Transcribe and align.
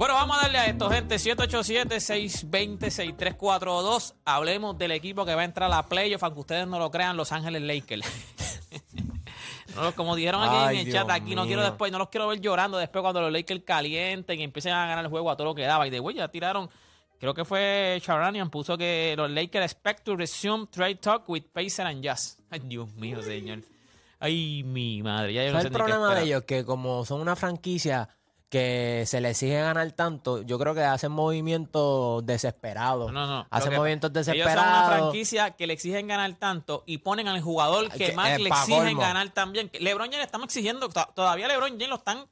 Bueno, 0.00 0.14
vamos 0.14 0.38
a 0.38 0.44
darle 0.44 0.56
a 0.56 0.64
esto, 0.64 0.88
gente. 0.88 1.16
787-620-6342. 1.16 4.14
Hablemos 4.24 4.78
del 4.78 4.92
equipo 4.92 5.26
que 5.26 5.34
va 5.34 5.42
a 5.42 5.44
entrar 5.44 5.70
a 5.70 5.76
la 5.76 5.86
playoff, 5.90 6.24
aunque 6.24 6.40
ustedes 6.40 6.66
no 6.66 6.78
lo 6.78 6.90
crean, 6.90 7.18
Los 7.18 7.32
Ángeles 7.32 7.60
Lakers. 7.60 8.06
No, 9.76 9.94
como 9.94 10.16
dijeron 10.16 10.42
aquí 10.42 10.56
Ay, 10.56 10.80
en 10.80 10.86
el 10.86 10.92
chat, 10.92 11.06
Dios 11.06 11.16
aquí 11.16 11.36
no 11.36 11.46
quiero 11.46 11.62
después, 11.62 11.92
no 11.92 11.98
los 11.98 12.08
quiero 12.08 12.26
ver 12.26 12.40
llorando 12.40 12.76
después 12.76 13.02
cuando 13.02 13.20
los 13.20 13.30
Lakers 13.30 13.62
calienten 13.64 14.40
y 14.40 14.42
empiecen 14.42 14.72
a 14.72 14.84
ganar 14.86 15.04
el 15.04 15.10
juego 15.10 15.30
a 15.30 15.36
todo 15.36 15.46
lo 15.46 15.54
que 15.54 15.62
daba. 15.62 15.86
Y 15.86 15.90
de 15.90 16.00
güey, 16.00 16.16
ya 16.16 16.26
tiraron, 16.26 16.68
creo 17.20 17.34
que 17.34 17.44
fue 17.44 18.00
Charanian, 18.02 18.50
puso 18.50 18.76
que 18.76 19.14
los 19.16 19.30
Lakers 19.30 19.66
expect 19.66 20.04
to 20.04 20.16
resume 20.16 20.66
trade 20.66 20.96
talk 20.96 21.28
with 21.28 21.44
Pacer 21.52 21.86
and 21.86 22.02
Jazz. 22.02 22.36
Ay, 22.50 22.58
Dios 22.64 22.92
mío, 22.94 23.22
señor. 23.22 23.60
Ay, 24.18 24.64
mi 24.64 25.04
madre. 25.04 25.34
Ya 25.34 25.44
yo 25.44 25.52
no 25.52 25.60
¿Sabes 25.60 25.62
sé 25.62 25.68
el 25.68 25.74
problema 25.74 26.16
de 26.16 26.24
ellos? 26.24 26.42
Que 26.42 26.64
como 26.64 27.04
son 27.04 27.20
una 27.20 27.36
franquicia 27.36 28.08
que 28.50 29.04
se 29.06 29.20
les 29.20 29.30
exige 29.30 29.60
ganar 29.60 29.90
tanto, 29.92 30.42
yo 30.42 30.58
creo 30.58 30.74
que 30.74 30.82
hacen 30.82 31.12
movimientos 31.12 32.26
desesperados. 32.26 33.12
No, 33.12 33.26
no. 33.26 33.46
Hacen 33.48 33.74
movimientos 33.74 34.10
Ellos 34.10 34.26
son 34.26 34.34
una 34.34 34.44
desesperados. 34.44 34.98
franquicia 34.98 35.50
que 35.52 35.66
le 35.68 35.72
exigen 35.72 36.08
ganar 36.08 36.34
tanto 36.34 36.82
y 36.84 36.98
ponen 36.98 37.28
al 37.28 37.40
jugador 37.40 37.88
que, 37.90 38.06
Que- 38.08 38.12
más 38.12 38.30
eh, 38.30 38.38
le 38.40 38.48
exigen 38.48 38.98
ganar 38.98 39.30
también. 39.30 39.70
LeBron 39.78 40.06
James 40.06 40.18
le 40.18 40.24
estamos 40.24 40.46
exigiendo, 40.46 40.88
to- 40.88 41.08
todavía 41.14 41.46
LeBron 41.48 41.70
James 41.70 41.88
lo 41.88 41.94
están 41.96 42.26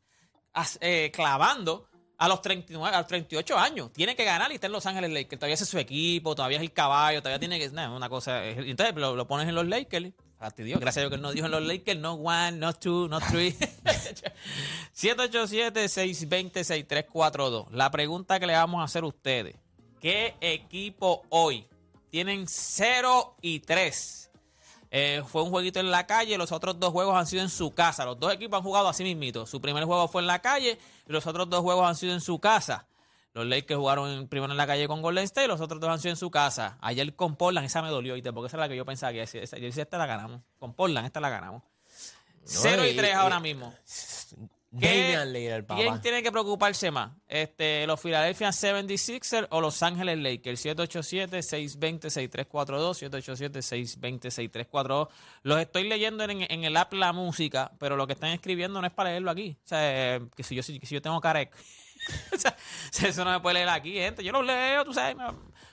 eh, 0.80 1.10
clavando 1.14 1.86
a 2.18 2.26
los 2.26 2.42
39, 2.42 2.96
a 2.96 2.98
los 2.98 3.06
38 3.06 3.56
años. 3.56 3.92
Tiene 3.92 4.16
que 4.16 4.24
ganar 4.24 4.50
y 4.50 4.56
está 4.56 4.66
en 4.66 4.72
Los 4.72 4.86
Ángeles 4.86 5.10
Lakers. 5.12 5.38
Todavía 5.38 5.54
es 5.54 5.68
su 5.68 5.78
equipo, 5.78 6.34
todavía 6.34 6.56
es 6.56 6.62
el 6.64 6.72
caballo, 6.72 7.20
todavía 7.22 7.38
tiene 7.38 7.60
que. 7.60 7.68
nah, 7.70 7.94
una 7.94 8.08
cosa. 8.08 8.44
Entonces 8.44 8.92
lo, 8.96 9.14
lo 9.14 9.28
pones 9.28 9.46
en 9.48 9.54
los 9.54 9.68
Lakers. 9.68 10.10
Fastidio, 10.38 10.78
gracias 10.78 10.98
a 10.98 11.00
Dios 11.00 11.10
que 11.10 11.16
él 11.16 11.22
no 11.22 11.32
dijo 11.32 11.46
en 11.46 11.52
los 11.52 11.64
Lakers, 11.64 11.98
no 11.98 12.12
one, 12.14 12.52
no 12.52 12.72
two, 12.72 13.08
no 13.08 13.18
three. 13.20 13.56
787-620-6342. 14.94 17.70
La 17.72 17.90
pregunta 17.90 18.38
que 18.38 18.46
le 18.46 18.52
vamos 18.52 18.80
a 18.80 18.84
hacer 18.84 19.02
a 19.02 19.08
ustedes. 19.08 19.56
¿Qué 20.00 20.36
equipo 20.40 21.22
hoy 21.30 21.66
tienen 22.10 22.46
0 22.46 23.36
y 23.42 23.58
3? 23.60 24.30
Eh, 24.90 25.22
fue 25.26 25.42
un 25.42 25.50
jueguito 25.50 25.80
en 25.80 25.90
la 25.90 26.06
calle, 26.06 26.38
los 26.38 26.52
otros 26.52 26.78
dos 26.78 26.92
juegos 26.92 27.16
han 27.16 27.26
sido 27.26 27.42
en 27.42 27.50
su 27.50 27.72
casa. 27.72 28.04
Los 28.04 28.18
dos 28.18 28.32
equipos 28.32 28.58
han 28.58 28.62
jugado 28.62 28.88
así 28.88 29.02
mismito. 29.02 29.44
Su 29.44 29.60
primer 29.60 29.84
juego 29.84 30.06
fue 30.08 30.22
en 30.22 30.28
la 30.28 30.38
calle 30.38 30.78
y 31.06 31.12
los 31.12 31.26
otros 31.26 31.50
dos 31.50 31.62
juegos 31.62 31.86
han 31.86 31.96
sido 31.96 32.14
en 32.14 32.20
su 32.20 32.38
casa. 32.38 32.86
Los 33.38 33.46
Lakers 33.46 33.78
jugaron 33.78 34.26
primero 34.28 34.52
en 34.52 34.56
la 34.56 34.66
calle 34.66 34.88
con 34.88 35.00
Golden 35.02 35.24
State, 35.24 35.46
los 35.48 35.60
otros 35.60 35.80
dos 35.80 35.90
han 35.90 36.00
sido 36.00 36.10
en 36.10 36.16
su 36.16 36.30
casa. 36.30 36.78
Ayer 36.80 37.14
con 37.14 37.36
Portland, 37.36 37.66
esa 37.66 37.82
me 37.82 37.88
dolió, 37.88 38.14
porque 38.34 38.48
esa 38.48 38.56
es 38.56 38.60
la 38.60 38.68
que 38.68 38.76
yo 38.76 38.84
pensaba 38.84 39.12
que 39.12 39.22
esa, 39.22 39.38
yo 39.56 39.64
decía, 39.66 39.82
esta 39.84 39.98
la 39.98 40.06
ganamos. 40.06 40.42
Con 40.58 40.74
Portland, 40.74 41.06
esta 41.06 41.20
la 41.20 41.30
ganamos. 41.30 41.62
0 42.44 42.84
y 42.86 42.90
y- 42.90 42.96
3 42.96 43.10
y- 43.10 43.14
ahora 43.14 43.40
mismo. 43.40 43.72
¿Qué- 44.78 45.62
papá. 45.66 45.80
¿Quién 45.80 46.00
tiene 46.02 46.22
que 46.22 46.30
preocuparse 46.30 46.90
más? 46.90 47.12
Este, 47.26 47.86
¿Los 47.86 47.98
Philadelphia 48.00 48.52
76ers 48.52 49.46
o 49.50 49.62
Los 49.62 49.82
Ángeles 49.82 50.18
Lakers? 50.18 50.60
787-620-6342, 50.60 52.98
787-620-6342. 52.98 55.08
Los 55.42 55.60
estoy 55.60 55.88
leyendo 55.88 56.24
en, 56.24 56.42
en 56.50 56.64
el 56.64 56.76
app 56.76 56.92
La 56.92 57.12
Música, 57.12 57.72
pero 57.78 57.96
lo 57.96 58.06
que 58.06 58.12
están 58.12 58.30
escribiendo 58.30 58.80
no 58.80 58.86
es 58.86 58.92
para 58.92 59.10
leerlo 59.10 59.30
aquí. 59.30 59.56
O 59.64 59.68
sea, 59.68 60.16
eh, 60.16 60.20
que 60.36 60.42
si 60.42 60.54
yo, 60.54 60.62
si, 60.62 60.78
si 60.80 60.94
yo 60.94 61.02
tengo 61.02 61.20
carec. 61.20 61.54
o 62.34 62.38
sea, 62.38 62.56
eso 63.08 63.24
no 63.24 63.30
me 63.32 63.40
puede 63.40 63.54
leer 63.54 63.68
aquí, 63.68 63.94
gente. 63.94 64.22
Yo 64.24 64.32
los 64.32 64.44
leo, 64.44 64.84
tú 64.84 64.92
sabes, 64.92 65.16
me, 65.16 65.24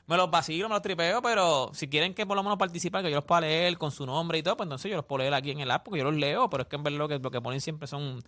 me 0.08 0.18
los 0.18 0.30
vacilo, 0.30 0.70
me 0.70 0.76
los 0.76 0.82
tripeo, 0.82 1.22
pero 1.22 1.72
si 1.74 1.88
quieren 1.88 2.14
que 2.14 2.26
por 2.26 2.36
lo 2.36 2.44
menos 2.44 2.58
participen, 2.58 3.04
que 3.04 3.10
yo 3.10 3.16
los 3.16 3.26
pueda 3.26 3.42
leer 3.42 3.78
con 3.78 3.92
su 3.92 4.06
nombre 4.06 4.38
y 4.38 4.44
todo, 4.44 4.58
pues 4.58 4.66
entonces 4.66 4.92
yo 4.92 4.98
los 4.98 5.06
puedo 5.06 5.20
leer 5.20 5.34
aquí 5.34 5.52
en 5.52 5.60
el 5.60 5.72
app, 5.72 5.84
porque 5.84 6.00
yo 6.00 6.06
los 6.06 6.16
leo, 6.16 6.50
pero 6.50 6.64
es 6.64 6.70
que 6.70 6.76
en 6.76 6.84
verdad 6.84 7.00
lo 7.00 7.08
que, 7.08 7.20
lo 7.20 7.32
que 7.32 7.42
ponen 7.42 7.62
siempre 7.62 7.88
son... 7.88 8.22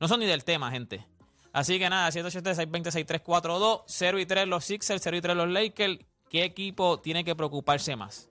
No 0.00 0.06
son 0.06 0.20
ni 0.20 0.26
del 0.26 0.44
tema, 0.44 0.70
gente. 0.70 1.04
Así 1.52 1.78
que 1.78 1.90
nada, 1.90 2.08
787-620-6342, 2.10 3.82
0 3.86 4.18
y 4.20 4.26
3 4.26 4.48
los 4.48 4.64
Sixers, 4.64 5.02
0 5.02 5.16
y 5.16 5.20
3 5.20 5.36
los 5.36 5.48
Lakers. 5.48 5.98
¿Qué 6.30 6.44
equipo 6.44 7.00
tiene 7.00 7.24
que 7.24 7.34
preocuparse 7.34 7.96
más? 7.96 8.30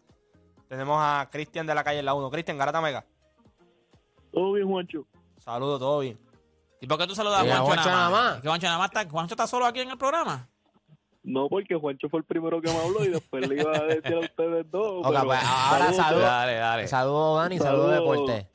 Tenemos 0.69 0.97
a 0.99 1.27
Cristian 1.31 1.65
de 1.65 1.73
la 1.73 1.83
calle 1.83 1.99
en 1.99 2.05
la 2.05 2.13
1. 2.13 2.29
Cristian, 2.29 2.57
Garata 2.57 2.79
Mega. 2.79 3.05
Todo 4.31 4.53
bien, 4.53 4.67
Juancho. 4.67 5.07
Saludos, 5.39 5.79
todo 5.79 5.99
bien. 5.99 6.19
¿Y 6.81 6.87
por 6.87 6.97
qué 6.97 7.07
tú 7.07 7.15
saludas 7.15 7.41
a 7.41 7.43
Sí, 7.43 7.49
a 7.49 7.57
Juancho, 7.57 7.65
Juancho 7.67 7.89
nada 7.89 8.09
más? 8.09 8.11
nada 8.21 8.31
más. 8.33 8.41
¿Que 8.41 8.47
Juancho 8.47 8.67
nada 8.67 8.77
más 8.77 8.87
está, 8.87 9.09
Juancho 9.09 9.33
está 9.33 9.47
solo 9.47 9.65
aquí 9.65 9.79
en 9.79 9.89
el 9.91 9.97
programa? 9.97 10.47
No, 11.23 11.49
porque 11.49 11.75
Juancho 11.75 12.07
fue 12.09 12.19
el 12.19 12.25
primero 12.25 12.61
que 12.61 12.71
me 12.71 12.77
habló 12.77 13.03
y 13.03 13.09
después 13.09 13.47
le 13.49 13.61
iba 13.61 13.75
a 13.75 13.83
decir 13.83 14.13
a 14.13 14.19
ustedes 14.19 14.71
dos. 14.71 15.05
Ok, 15.05 15.11
pero 15.11 15.25
pues, 15.25 15.39
ahora 15.43 15.79
saludos, 15.85 15.95
saludos. 15.97 16.23
Dale, 16.23 16.53
dale. 16.55 16.87
Saludos, 16.87 17.41
Dani, 17.41 17.57
saludos, 17.59 17.91
Saludos. 17.95 18.17
Deporte. 18.25 18.49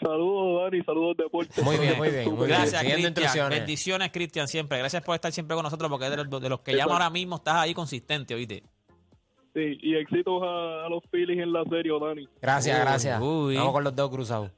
Saludos, 0.00 0.62
Dani, 0.70 0.84
saludos, 0.84 1.16
Deporte. 1.16 1.62
Muy 1.62 1.76
bien, 1.78 1.96
muy 1.98 2.10
bien, 2.10 2.28
muy 2.34 2.46
bien. 2.46 2.58
Gracias, 2.58 2.80
Siguiendo 2.80 3.12
Cristian. 3.14 3.50
Bendiciones, 3.50 4.10
Cristian, 4.12 4.46
siempre. 4.46 4.78
Gracias 4.78 5.02
por 5.02 5.14
estar 5.16 5.32
siempre 5.32 5.56
con 5.56 5.64
nosotros, 5.64 5.90
porque 5.90 6.08
de 6.08 6.16
los, 6.24 6.40
de 6.40 6.48
los 6.48 6.60
que 6.60 6.76
llaman 6.76 6.92
ahora 6.94 7.10
mismo 7.10 7.36
estás 7.36 7.56
ahí 7.56 7.74
consistente, 7.74 8.34
¿oíste? 8.34 8.62
Sí, 9.54 9.78
y 9.82 9.96
éxitos 9.96 10.40
a, 10.42 10.86
a 10.86 10.88
los 10.88 11.02
Phillies 11.10 11.40
en 11.42 11.52
la 11.52 11.64
serie, 11.64 11.90
Dani. 12.00 12.28
Gracias, 12.40 12.76
Uy, 12.78 12.82
gracias. 12.84 13.20
uy. 13.20 13.56
Vamos 13.56 13.72
con 13.72 13.82
los 13.82 13.96
dedos 13.96 14.10
cruzados. 14.10 14.52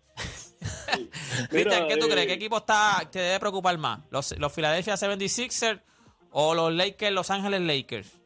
Cristian, 1.50 1.88
¿qué 1.88 1.96
tú 1.96 2.06
eh, 2.06 2.10
crees? 2.10 2.26
¿Qué 2.26 2.32
equipo 2.34 2.58
está, 2.58 3.08
te 3.10 3.18
debe 3.18 3.40
preocupar 3.40 3.76
más? 3.78 4.00
¿Los, 4.10 4.38
los 4.38 4.52
Philadelphia 4.52 4.94
76ers 4.94 5.80
o 6.32 6.54
los 6.54 6.72
Lakers, 6.72 7.12
Los 7.12 7.30
Ángeles 7.30 7.60
Lakers? 7.62 8.20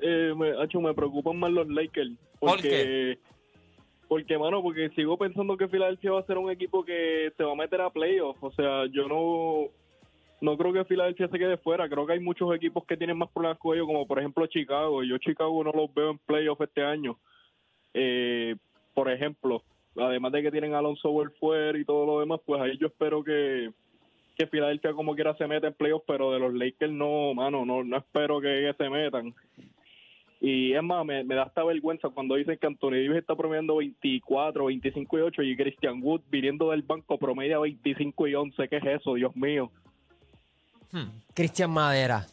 Eh, 0.00 0.32
me, 0.36 0.50
Hacho, 0.62 0.80
me 0.80 0.94
preocupan 0.94 1.38
más 1.38 1.50
los 1.50 1.68
Lakers. 1.68 2.10
¿Por 2.38 2.50
Porque, 2.50 3.18
Porque, 4.08 4.38
mano, 4.38 4.62
porque 4.62 4.88
sigo 4.90 5.18
pensando 5.18 5.56
que 5.56 5.68
Filadelfia 5.68 6.12
va 6.12 6.20
a 6.20 6.26
ser 6.26 6.38
un 6.38 6.50
equipo 6.50 6.84
que 6.84 7.32
se 7.36 7.44
va 7.44 7.52
a 7.52 7.56
meter 7.56 7.80
a 7.82 7.90
playoffs. 7.90 8.42
O 8.42 8.50
sea, 8.52 8.86
yo 8.86 9.06
no 9.06 9.70
no 10.40 10.56
creo 10.56 10.72
que 10.72 10.84
Filadelfia 10.84 11.28
se 11.28 11.38
quede 11.38 11.58
fuera. 11.58 11.88
Creo 11.88 12.06
que 12.06 12.14
hay 12.14 12.20
muchos 12.20 12.54
equipos 12.54 12.84
que 12.86 12.96
tienen 12.96 13.18
más 13.18 13.30
problemas 13.30 13.58
con 13.58 13.74
ellos, 13.74 13.86
como 13.86 14.06
por 14.06 14.18
ejemplo 14.18 14.46
Chicago. 14.46 15.02
Yo 15.04 15.18
Chicago 15.18 15.62
no 15.62 15.72
los 15.72 15.92
veo 15.92 16.12
en 16.12 16.18
playoffs 16.18 16.62
este 16.62 16.82
año. 16.82 17.18
Eh, 17.92 18.56
por 18.94 19.10
ejemplo, 19.10 19.62
además 19.96 20.32
de 20.32 20.42
que 20.42 20.50
tienen 20.50 20.74
a 20.74 20.78
Alonso 20.78 21.12
fuera 21.38 21.78
y 21.78 21.84
todo 21.84 22.06
lo 22.06 22.20
demás, 22.20 22.40
pues 22.44 22.60
ahí 22.60 22.76
yo 22.78 22.88
espero 22.88 23.22
que 23.22 23.70
que 24.40 24.46
Filadelfia 24.46 24.94
como 24.94 25.14
quiera 25.14 25.36
se 25.36 25.46
meta 25.46 25.66
en 25.66 25.74
playoffs, 25.74 26.04
pero 26.06 26.32
de 26.32 26.38
los 26.38 26.54
Lakers 26.54 26.92
no, 26.92 27.34
mano, 27.34 27.66
no, 27.66 27.84
no 27.84 27.96
espero 27.98 28.40
que 28.40 28.74
se 28.76 28.88
metan. 28.88 29.34
Y 30.40 30.72
es 30.72 30.82
más, 30.82 31.04
me, 31.04 31.22
me 31.24 31.34
da 31.34 31.42
hasta 31.42 31.62
vergüenza 31.62 32.08
cuando 32.08 32.36
dicen 32.36 32.56
que 32.56 32.66
Anthony 32.66 32.92
Davis 32.92 33.18
está 33.18 33.36
promediando 33.36 33.76
24, 33.76 34.64
25 34.64 35.18
y 35.18 35.20
8 35.20 35.42
y 35.42 35.56
Christian 35.56 36.00
Wood 36.02 36.22
viniendo 36.30 36.70
del 36.70 36.80
banco 36.80 37.18
promedia 37.18 37.58
25 37.58 38.28
y 38.28 38.34
11. 38.34 38.68
¿Qué 38.68 38.76
es 38.78 38.84
eso, 38.86 39.14
Dios 39.14 39.36
mío? 39.36 39.70
Hmm. 40.90 41.10
Cristian 41.34 41.70
Madera. 41.70 42.26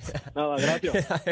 Nada, 0.34 0.56
gracias. 0.56 1.06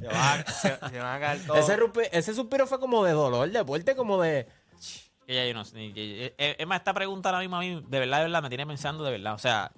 Se 0.00 0.06
van 0.06 0.40
a, 0.40 0.44
se- 0.50 0.76
se 0.90 0.98
van 0.98 1.16
a 1.16 1.20
caer 1.20 1.46
todos. 1.46 1.60
ese, 1.60 1.78
rupi- 1.78 2.08
ese 2.10 2.34
suspiro 2.34 2.66
fue 2.66 2.80
como 2.80 3.04
de 3.04 3.12
dolor, 3.12 3.50
deporte, 3.50 3.94
como 3.94 4.20
de. 4.20 4.46
Que 5.26 5.34
ya 5.36 5.46
yo 5.46 5.54
no 5.54 5.64
sé. 5.64 5.92
que- 5.92 6.34
eh, 6.36 6.56
Es 6.58 6.66
más, 6.66 6.78
esta 6.78 6.92
pregunta 6.92 7.28
ahora 7.28 7.40
mismo 7.40 7.56
a 7.56 7.60
mí, 7.60 7.82
de 7.88 7.98
verdad, 8.00 8.18
de 8.18 8.24
verdad, 8.24 8.42
me 8.42 8.48
tiene 8.48 8.66
pensando 8.66 9.04
de 9.04 9.12
verdad. 9.12 9.34
O 9.34 9.38
sea, 9.38 9.70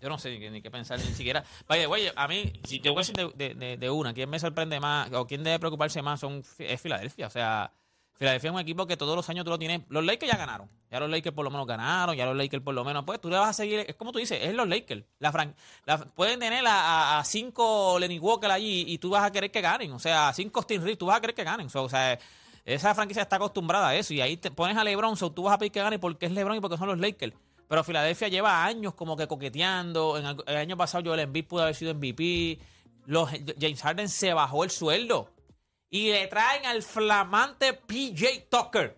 yo 0.00 0.08
no 0.08 0.18
sé 0.18 0.30
ni 0.30 0.38
qué, 0.40 0.50
ni 0.50 0.62
qué 0.62 0.70
pensar, 0.70 0.98
ni 0.98 1.12
siquiera. 1.12 1.44
Vaya, 1.68 1.86
oye, 1.88 2.10
a 2.16 2.26
mí, 2.26 2.52
si 2.64 2.80
yo 2.80 2.92
voy 2.94 3.00
a 3.00 3.06
decir 3.06 3.14
de, 3.16 3.28
de- 3.34 3.54
de- 3.54 3.76
de 3.76 3.90
una, 3.90 4.14
quién 4.14 4.30
me 4.30 4.38
sorprende 4.38 4.80
más 4.80 5.12
o 5.12 5.26
quién 5.26 5.44
debe 5.44 5.58
preocuparse 5.58 6.00
más 6.00 6.20
son, 6.20 6.42
es 6.58 6.80
Filadelfia. 6.80 7.26
O 7.26 7.30
sea, 7.30 7.70
Filadelfia 8.20 8.48
es 8.50 8.54
un 8.54 8.60
equipo 8.60 8.86
que 8.86 8.98
todos 8.98 9.16
los 9.16 9.26
años 9.30 9.46
tú 9.46 9.50
lo 9.50 9.58
tienes. 9.58 9.80
Los 9.88 10.04
Lakers 10.04 10.30
ya 10.30 10.36
ganaron. 10.36 10.68
Ya 10.90 11.00
los 11.00 11.08
Lakers 11.08 11.34
por 11.34 11.42
lo 11.42 11.50
menos 11.50 11.66
ganaron. 11.66 12.14
Ya 12.14 12.26
los 12.26 12.36
Lakers 12.36 12.62
por 12.62 12.74
lo 12.74 12.84
menos. 12.84 13.02
Pues 13.06 13.18
tú 13.18 13.30
le 13.30 13.38
vas 13.38 13.48
a 13.48 13.52
seguir. 13.54 13.80
Es 13.88 13.94
como 13.96 14.12
tú 14.12 14.18
dices, 14.18 14.38
es 14.42 14.52
los 14.52 14.68
Lakers. 14.68 15.04
La 15.20 15.32
fran- 15.32 15.54
pueden 16.14 16.38
tener 16.38 16.62
a, 16.68 17.22
cinco 17.24 17.98
Lenny 17.98 18.18
Walker 18.18 18.50
allí 18.50 18.84
y 18.86 18.98
tú 18.98 19.08
vas 19.08 19.24
a 19.24 19.32
querer 19.32 19.50
que 19.50 19.62
ganen. 19.62 19.92
O 19.92 19.98
sea, 19.98 20.28
a 20.28 20.34
cinco 20.34 20.60
Steve 20.60 20.84
Reeves, 20.84 20.98
tú 20.98 21.06
vas 21.06 21.16
a 21.16 21.20
querer 21.22 21.34
que 21.34 21.44
ganen. 21.44 21.68
O 21.74 21.88
sea, 21.88 22.18
esa 22.66 22.94
franquicia 22.94 23.22
está 23.22 23.36
acostumbrada 23.36 23.88
a 23.88 23.96
eso. 23.96 24.12
Y 24.12 24.20
ahí 24.20 24.36
te 24.36 24.50
pones 24.50 24.76
a 24.76 24.84
LeBron, 24.84 25.16
so, 25.16 25.32
tú 25.32 25.44
vas 25.44 25.54
a 25.54 25.58
pedir 25.58 25.72
que 25.72 25.80
gane 25.80 25.98
porque 25.98 26.26
es 26.26 26.32
LeBron 26.32 26.58
y 26.58 26.60
porque 26.60 26.76
son 26.76 26.88
los 26.88 26.98
Lakers. 26.98 27.34
Pero 27.68 27.82
Filadelfia 27.84 28.28
lleva 28.28 28.66
años 28.66 28.92
como 28.92 29.16
que 29.16 29.26
coqueteando. 29.28 30.18
En 30.18 30.26
el, 30.26 30.36
el 30.46 30.56
año 30.58 30.76
pasado 30.76 31.04
Joel 31.06 31.20
Embiid 31.20 31.46
pudo 31.46 31.62
haber 31.62 31.74
sido 31.74 31.94
MVP. 31.94 32.58
Los, 33.06 33.30
James 33.58 33.80
Harden 33.80 34.10
se 34.10 34.34
bajó 34.34 34.62
el 34.62 34.70
sueldo. 34.70 35.30
Y 35.90 36.10
le 36.12 36.26
traen 36.28 36.64
al 36.66 36.82
flamante 36.82 37.74
PJ 37.74 38.46
Tucker. 38.48 38.96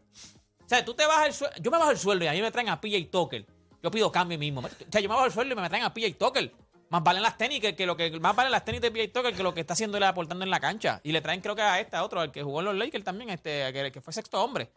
O 0.65 0.69
sea, 0.69 0.85
tú 0.85 0.95
te 0.95 1.07
bajas 1.07 1.27
el 1.29 1.33
sueldo. 1.35 1.57
Yo 1.61 1.71
me 1.71 1.79
bajo 1.79 1.91
el 1.91 1.99
sueldo 1.99 2.25
y 2.25 2.29
a 2.29 2.33
mí 2.33 2.43
me 2.43 2.51
traen 2.51 2.69
a 2.69 2.81
PJ 2.81 3.11
Tucker. 3.11 3.47
Yo 3.83 3.91
pido 3.91 4.13
cambio 4.13 4.39
mismo. 4.39 4.61
O 4.61 4.69
sea, 4.91 5.01
yo 5.01 5.09
me 5.09 5.15
bajo 5.15 5.27
el 5.27 5.33
sueldo 5.33 5.55
y 5.55 5.57
me 5.57 5.69
traen 5.69 5.85
a 5.85 5.93
PJ 5.93 6.15
Tucker. 6.19 6.53
Más 6.91 7.03
valen 7.03 7.23
las 7.23 7.39
tenis 7.39 7.61
que, 7.61 7.75
que 7.75 7.87
lo 7.87 7.97
que 7.97 8.11
más 8.21 8.37
valen 8.37 8.53
las 8.53 8.65
tenis 8.65 8.83
de 8.83 8.91
PJ 8.91 9.09
Tucker 9.09 9.35
que 9.35 9.43
lo 9.43 9.55
que 9.55 9.61
está 9.61 9.73
haciendo 9.73 9.97
él 9.97 10.05
aportando 10.05 10.45
en 10.45 10.51
la 10.51 10.61
cancha. 10.61 11.01
Y 11.03 11.13
le 11.13 11.23
traen 11.23 11.41
creo 11.41 11.57
que 11.57 11.63
a 11.63 11.81
este, 11.81 11.97
a 11.97 12.05
otro, 12.05 12.21
al 12.21 12.31
que 12.31 12.43
jugó 12.43 12.61
en 12.61 12.67
los 12.67 12.77
Lakers 12.77 13.05
también, 13.05 13.31
este, 13.31 13.73
que, 13.73 13.91
que 13.91 14.01
fue 14.03 14.13
sexto 14.13 14.43
hombre. 14.43 14.71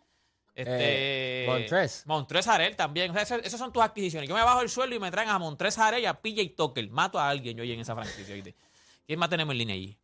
Este, 0.56 1.44
Eh, 1.44 1.48
Montrez. 1.48 2.04
Montrez 2.06 2.48
Harrell 2.48 2.78
también. 2.78 3.12
O 3.12 3.14
sea, 3.14 3.24
esas, 3.24 3.42
esas 3.44 3.60
son 3.60 3.74
tus 3.74 3.84
adquisiciones. 3.84 4.30
Yo 4.30 4.36
me 4.36 4.42
bajo 4.42 4.62
el 4.62 4.70
sueldo 4.70 4.96
y 4.96 5.00
me 5.00 5.12
traen 5.12 5.28
a 5.28 5.38
Montrez 5.38 5.78
Harrell 5.78 6.04
y 6.04 6.06
a 6.06 6.14
PJ 6.14 6.54
Tucker. 6.56 6.90
Mato 6.90 7.20
a 7.20 7.28
alguien 7.30 7.58
yo 7.58 7.64
ahí 7.64 7.74
en 7.74 7.82
esa 7.82 7.94
franquicia. 7.94 8.42
¿Quién 9.06 9.20
más 9.20 9.30
tenemos 9.30 9.52
en 9.52 9.58
línea 9.58 9.76
allí? 9.76 9.98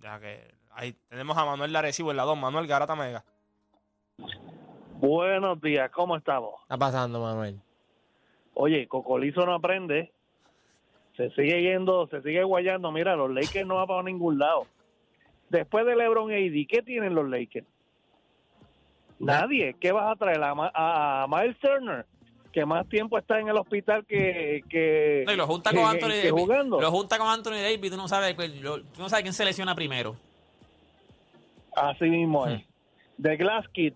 Ya 0.00 0.20
que 0.20 0.59
ahí 0.70 0.94
tenemos 1.08 1.36
a 1.36 1.44
Manuel 1.44 1.72
Larecibo 1.72 2.10
en 2.10 2.16
la 2.16 2.24
2. 2.24 2.38
Manuel 2.38 2.66
Garata 2.66 2.94
Mega. 2.96 3.24
Buenos 4.94 5.60
días, 5.60 5.90
¿cómo 5.90 6.16
estamos? 6.16 6.54
está 6.62 6.76
pasando, 6.76 7.20
Manuel? 7.20 7.58
Oye, 8.54 8.86
Cocolizo 8.86 9.46
no 9.46 9.54
aprende. 9.54 10.12
Se 11.16 11.30
sigue 11.30 11.62
yendo, 11.62 12.06
se 12.08 12.22
sigue 12.22 12.42
guayando. 12.44 12.92
Mira, 12.92 13.16
los 13.16 13.30
Lakers 13.30 13.66
no 13.66 13.76
van 13.76 13.86
para 13.86 14.02
ningún 14.02 14.38
lado. 14.38 14.66
Después 15.48 15.84
de 15.86 15.96
LeBron 15.96 16.30
AD, 16.30 16.66
¿qué 16.68 16.82
tienen 16.84 17.14
los 17.14 17.28
Lakers? 17.28 17.66
Nadie. 19.18 19.74
¿Qué 19.80 19.92
vas 19.92 20.10
a 20.12 20.16
traer? 20.16 20.42
¿A, 20.42 20.54
Ma- 20.54 20.70
a- 20.74 21.22
a 21.24 21.26
Miles 21.28 21.58
Turner? 21.58 22.06
Que 22.52 22.64
más 22.66 22.88
tiempo 22.88 23.16
está 23.18 23.38
en 23.38 23.48
el 23.48 23.56
hospital 23.56 24.04
que, 24.06 24.62
que, 24.68 25.24
No, 25.26 25.32
y 25.32 25.36
lo 25.36 25.46
junta 25.46 25.70
que- 25.70 25.76
con 25.76 25.86
Anthony 25.86 26.08
que 26.08 26.16
Davis. 26.28 26.32
jugando. 26.32 26.80
Lo 26.80 26.90
junta 26.90 27.18
con 27.18 27.28
Anthony 27.28 27.52
Davis, 27.62 27.90
tú 27.90 27.96
no 27.96 28.08
sabes, 28.08 28.34
pues, 28.34 28.52
tú 28.60 28.82
no 28.98 29.08
sabes 29.08 29.22
quién 29.22 29.32
se 29.34 29.44
lesiona 29.44 29.74
primero. 29.74 30.16
Así 31.80 32.04
mismo 32.04 32.46
Hmm. 32.46 32.50
es. 32.50 32.62
The 33.22 33.36
Glass 33.36 33.68
Kid. 33.68 33.94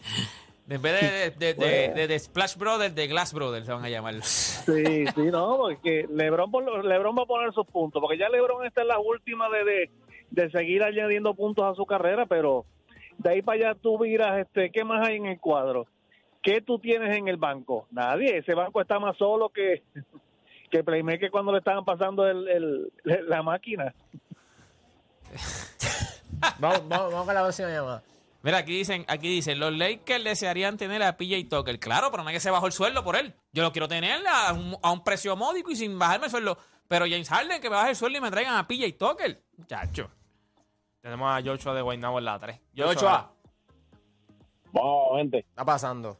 En 0.71 0.79
vez 0.83 1.35
de, 1.39 1.53
de, 1.55 2.07
de, 2.07 2.19
Splash 2.19 2.55
Brothers, 2.55 2.93
de 2.93 3.07
Glass 3.07 3.33
Brothers 3.33 3.65
se 3.65 3.71
van 3.71 3.83
a 3.83 3.89
llamar. 3.89 4.21
Sí, 4.21 5.03
sí, 5.15 5.21
no, 5.31 5.57
porque 5.57 6.05
LeBron, 6.07 6.51
va 6.53 7.23
a 7.23 7.25
poner 7.25 7.51
sus 7.53 7.65
puntos, 7.65 7.99
porque 7.99 8.19
ya 8.19 8.29
LeBron 8.29 8.63
está 8.67 8.83
en 8.83 8.89
la 8.89 8.99
última 8.99 9.49
de, 9.49 9.63
de, 9.63 9.89
de 10.29 10.51
seguir 10.51 10.83
añadiendo 10.83 11.33
puntos 11.33 11.65
a 11.65 11.73
su 11.73 11.87
carrera, 11.87 12.27
pero 12.27 12.65
de 13.17 13.31
ahí 13.31 13.41
para 13.41 13.69
allá 13.71 13.79
tú 13.81 13.97
miras, 13.97 14.37
este, 14.45 14.69
¿qué 14.69 14.83
más 14.83 15.07
hay 15.07 15.15
en 15.15 15.25
el 15.25 15.39
cuadro? 15.39 15.87
¿Qué 16.43 16.61
tú 16.61 16.77
tienes 16.77 17.17
en 17.17 17.27
el 17.29 17.37
banco? 17.37 17.87
Nadie, 17.89 18.37
ese 18.37 18.53
banco 18.53 18.79
está 18.79 18.99
más 18.99 19.17
solo 19.17 19.49
que, 19.49 19.81
que 20.69 20.83
Playmaker 20.83 21.31
cuando 21.31 21.51
le 21.51 21.57
estaban 21.57 21.83
pasando 21.83 22.27
el, 22.29 22.47
el- 22.47 22.91
la 23.27 23.41
máquina. 23.41 23.91
Vamos, 26.59 26.87
vamos, 26.87 27.11
vamos 27.11 27.25
con 27.25 27.33
la 27.35 27.41
próxima 27.43 27.69
llamada. 27.69 28.03
Mira, 28.41 28.59
aquí 28.59 28.71
dicen, 28.77 29.03
aquí 29.09 29.27
dicen, 29.27 29.59
los 29.59 29.73
Lakers 29.73 30.23
desearían 30.23 30.77
tener 30.77 31.03
a 31.03 31.17
PJ 31.17 31.49
Tucker. 31.49 31.77
Claro, 31.79 32.09
pero 32.11 32.23
no 32.23 32.29
es 32.29 32.35
que 32.35 32.39
se 32.39 32.49
bajó 32.49 32.67
el 32.67 32.71
sueldo 32.71 33.03
por 33.03 33.15
él. 33.17 33.33
Yo 33.51 33.63
lo 33.63 33.71
quiero 33.73 33.87
tener 33.89 34.21
a 34.27 34.53
un, 34.53 34.77
a 34.81 34.91
un 34.91 35.03
precio 35.03 35.35
módico 35.35 35.71
y 35.71 35.75
sin 35.75 35.99
bajarme 35.99 36.25
el 36.27 36.31
sueldo. 36.31 36.57
Pero 36.87 37.05
James 37.05 37.27
Harden, 37.29 37.61
que 37.61 37.69
me 37.69 37.75
baje 37.75 37.89
el 37.91 37.95
sueldo 37.95 38.17
y 38.17 38.21
me 38.21 38.31
traigan 38.31 38.55
a 38.55 38.65
PJ 38.67 38.93
Tucker. 38.97 39.41
Muchacho. 39.57 40.09
Tenemos 41.01 41.29
a 41.29 41.41
Joshua 41.43 41.73
de 41.73 41.81
Guaynabo 41.81 42.19
en 42.19 42.25
la 42.25 42.39
3. 42.39 42.59
Ochoa, 42.85 43.31
Vamos, 44.71 45.17
gente. 45.17 45.39
está 45.39 45.65
pasando. 45.65 46.17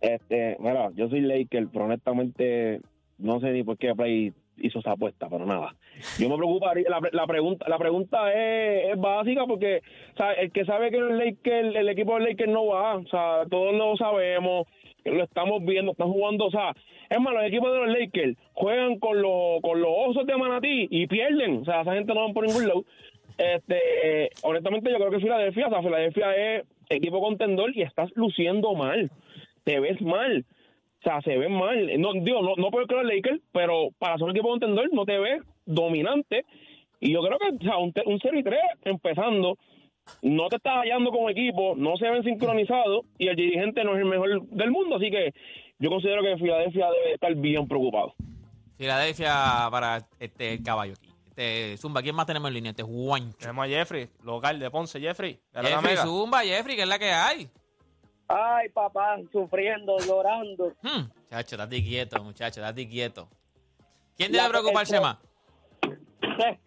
Este, 0.00 0.56
mira, 0.60 0.90
yo 0.94 1.08
soy 1.08 1.20
Laker, 1.20 1.68
pero 1.72 1.84
honestamente 1.86 2.80
no 3.18 3.40
sé 3.40 3.50
ni 3.50 3.62
por 3.62 3.78
qué 3.78 3.94
Play 3.94 4.32
hizo 4.58 4.78
esa 4.78 4.92
apuesta, 4.92 5.28
pero 5.28 5.46
nada. 5.46 5.74
Yo 6.18 6.28
me 6.28 6.36
preocuparía, 6.36 6.88
la, 6.88 7.00
la 7.12 7.26
pregunta 7.26 7.68
la 7.68 7.78
pregunta 7.78 8.32
es, 8.32 8.92
es 8.92 9.00
básica 9.00 9.46
porque 9.46 9.82
el 10.38 10.52
que 10.52 10.64
sabe 10.64 10.90
que 10.90 10.98
el 10.98 11.18
Laker, 11.18 11.76
el 11.76 11.88
equipo 11.88 12.14
del 12.14 12.24
Lakers 12.24 12.52
no 12.52 12.66
va, 12.66 12.96
o 12.96 13.06
sea, 13.06 13.42
todos 13.50 13.74
lo 13.74 13.96
sabemos, 13.96 14.66
lo 15.04 15.22
estamos 15.22 15.64
viendo, 15.64 15.92
están 15.92 16.10
jugando, 16.10 16.46
o 16.46 16.50
sea, 16.50 16.72
es 17.08 17.20
más, 17.20 17.34
los 17.34 17.44
equipos 17.44 17.72
de 17.72 17.78
los 17.78 17.98
Lakers 17.98 18.36
juegan 18.54 18.98
con 18.98 19.20
los, 19.22 19.60
con 19.62 19.80
los 19.80 19.90
osos 20.08 20.26
de 20.26 20.36
Manatí 20.36 20.88
y 20.90 21.06
pierden, 21.06 21.62
o 21.62 21.64
sea, 21.64 21.82
esa 21.82 21.94
gente 21.94 22.14
no 22.14 22.26
va 22.26 22.32
por 22.32 22.46
ningún 22.46 22.66
lado. 22.66 22.84
Este, 23.38 23.78
eh, 24.02 24.30
honestamente 24.42 24.90
yo 24.90 24.96
creo 24.96 25.10
que 25.10 25.20
Filadelfia, 25.20 25.66
o 25.66 25.70
sea, 25.70 25.82
Filadelfia 25.82 26.34
es 26.34 26.64
equipo 26.88 27.20
contendor 27.20 27.76
y 27.76 27.82
estás 27.82 28.10
luciendo 28.14 28.74
mal, 28.74 29.10
te 29.64 29.78
ves 29.80 30.00
mal. 30.00 30.44
O 31.06 31.08
sea, 31.08 31.22
se 31.22 31.38
ven 31.38 31.52
mal. 31.52 32.00
No, 32.00 32.14
digo, 32.14 32.42
no, 32.42 32.56
no 32.56 32.70
puedo 32.70 32.86
creer 32.88 33.04
los 33.04 33.14
Lakers, 33.14 33.40
pero 33.52 33.90
para 33.96 34.16
ser 34.16 34.24
un 34.24 34.30
equipo 34.32 34.48
contendor 34.48 34.88
no 34.92 35.04
te 35.04 35.16
ves 35.18 35.40
dominante. 35.64 36.44
Y 36.98 37.12
yo 37.12 37.22
creo 37.22 37.38
que 37.38 37.64
o 37.64 37.68
sea, 37.68 37.76
un, 37.76 37.92
un 38.06 38.18
0 38.20 38.38
y 38.38 38.42
3 38.42 38.58
empezando, 38.86 39.56
no 40.22 40.48
te 40.48 40.56
estás 40.56 40.78
hallando 40.78 41.12
como 41.12 41.30
equipo, 41.30 41.74
no 41.76 41.96
se 41.96 42.10
ven 42.10 42.24
sincronizados 42.24 43.04
y 43.18 43.28
el 43.28 43.36
dirigente 43.36 43.84
no 43.84 43.94
es 43.94 43.98
el 44.00 44.06
mejor 44.06 44.48
del 44.48 44.70
mundo. 44.72 44.96
Así 44.96 45.08
que 45.10 45.32
yo 45.78 45.90
considero 45.90 46.22
que 46.22 46.38
Filadelfia 46.38 46.88
debe 46.90 47.14
estar 47.14 47.32
bien 47.36 47.68
preocupado. 47.68 48.14
Filadelfia 48.76 49.68
para 49.70 49.98
este 50.18 50.54
el 50.54 50.62
caballo 50.64 50.94
aquí. 50.94 51.10
Este, 51.28 51.76
Zumba, 51.76 52.02
¿quién 52.02 52.16
más 52.16 52.26
tenemos 52.26 52.48
en 52.48 52.54
línea? 52.54 52.70
Este 52.70 52.82
es 52.82 52.88
Juancho. 52.88 53.36
Tenemos 53.38 53.64
a 53.64 53.68
Jeffrey, 53.68 54.08
local 54.24 54.58
de 54.58 54.70
Ponce. 54.70 54.98
Jeffrey, 54.98 55.38
de 55.52 55.62
la 55.62 55.68
Jeffrey. 55.68 55.96
Zumba, 55.98 56.40
Jeffrey, 56.40 56.74
que 56.74 56.82
es 56.82 56.88
la 56.88 56.98
que 56.98 57.10
hay. 57.10 57.48
Ay, 58.28 58.68
papá, 58.70 59.18
sufriendo, 59.32 59.96
llorando. 59.98 60.72
Hmm. 60.82 61.08
Muchacho, 61.24 61.56
estate 61.56 61.82
quieto, 61.82 62.22
muchacho, 62.22 62.60
estate 62.60 62.88
quieto. 62.88 63.28
¿Quién 64.16 64.32
debe 64.32 64.48
preocuparse 64.48 64.96
el- 64.96 65.02
más? 65.02 65.18
Eh, 65.84 66.58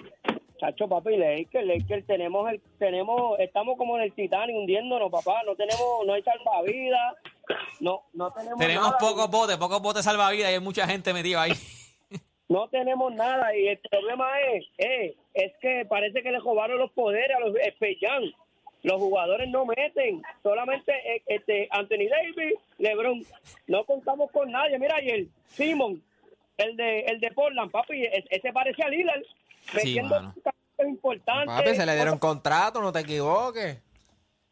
Chacho, 0.60 0.90
papi, 0.90 1.16
Laker, 1.16 1.66
Laker, 1.66 2.06
tenemos 2.06 2.50
el, 2.52 2.62
tenemos, 2.80 3.40
estamos 3.40 3.78
como 3.78 3.96
en 3.98 4.04
el 4.04 4.14
Titanic 4.14 4.56
hundiéndonos, 4.58 5.10
papá. 5.10 5.42
No 5.46 5.56
tenemos, 5.56 5.82
no 6.06 6.14
hay 6.14 6.22
salvavidas, 6.22 7.16
no, 7.80 8.02
no 8.14 8.30
tenemos 8.34 8.60
Tenemos 8.60 8.86
nada. 8.88 8.98
pocos 8.98 9.30
botes, 9.32 9.56
pocos 9.58 9.82
botes 9.82 10.04
salvavidas 10.04 10.52
y 10.52 10.54
hay 10.56 10.60
mucha 10.60 10.86
gente 10.86 11.14
metida 11.14 11.44
ahí. 11.44 11.54
No 12.50 12.68
tenemos 12.68 13.14
nada 13.14 13.56
y 13.56 13.68
el 13.70 13.80
problema 13.90 14.28
es, 14.42 14.66
eh, 14.80 15.16
es 15.34 15.54
que 15.62 15.86
parece 15.88 16.22
que 16.24 16.32
le 16.32 16.40
robaron 16.40 16.78
los 16.80 16.92
poderes 16.92 17.38
a 17.38 17.40
los 17.42 17.56
Espellán. 17.56 18.24
Los 18.84 18.96
jugadores 18.98 19.50
no 19.50 19.66
meten, 19.66 20.22
solamente 20.42 20.92
eh, 21.06 21.22
este 21.28 21.68
Anthony 21.72 22.08
Davis, 22.10 22.56
LeBron. 22.78 23.26
No 23.68 23.84
contamos 23.86 24.32
con 24.32 24.50
nadie. 24.52 24.80
Mira 24.80 24.96
ayer, 24.96 25.26
Simon, 25.48 26.02
el 26.58 26.78
de 26.78 27.02
el 27.02 27.20
de 27.20 27.32
Portland, 27.32 27.72
papi, 27.72 28.04
e- 28.06 28.26
ese 28.30 28.54
parece 28.54 28.82
a 28.84 28.88
Lillard, 28.90 29.22
es 29.74 29.86
importante. 29.86 30.42
Papi, 31.46 31.76
se 31.76 31.86
le 31.86 31.96
dieron 31.96 32.18
contrato, 32.20 32.82
no 32.82 32.92
te 32.94 33.00
equivoques. 33.02 33.76
Que 33.76 33.82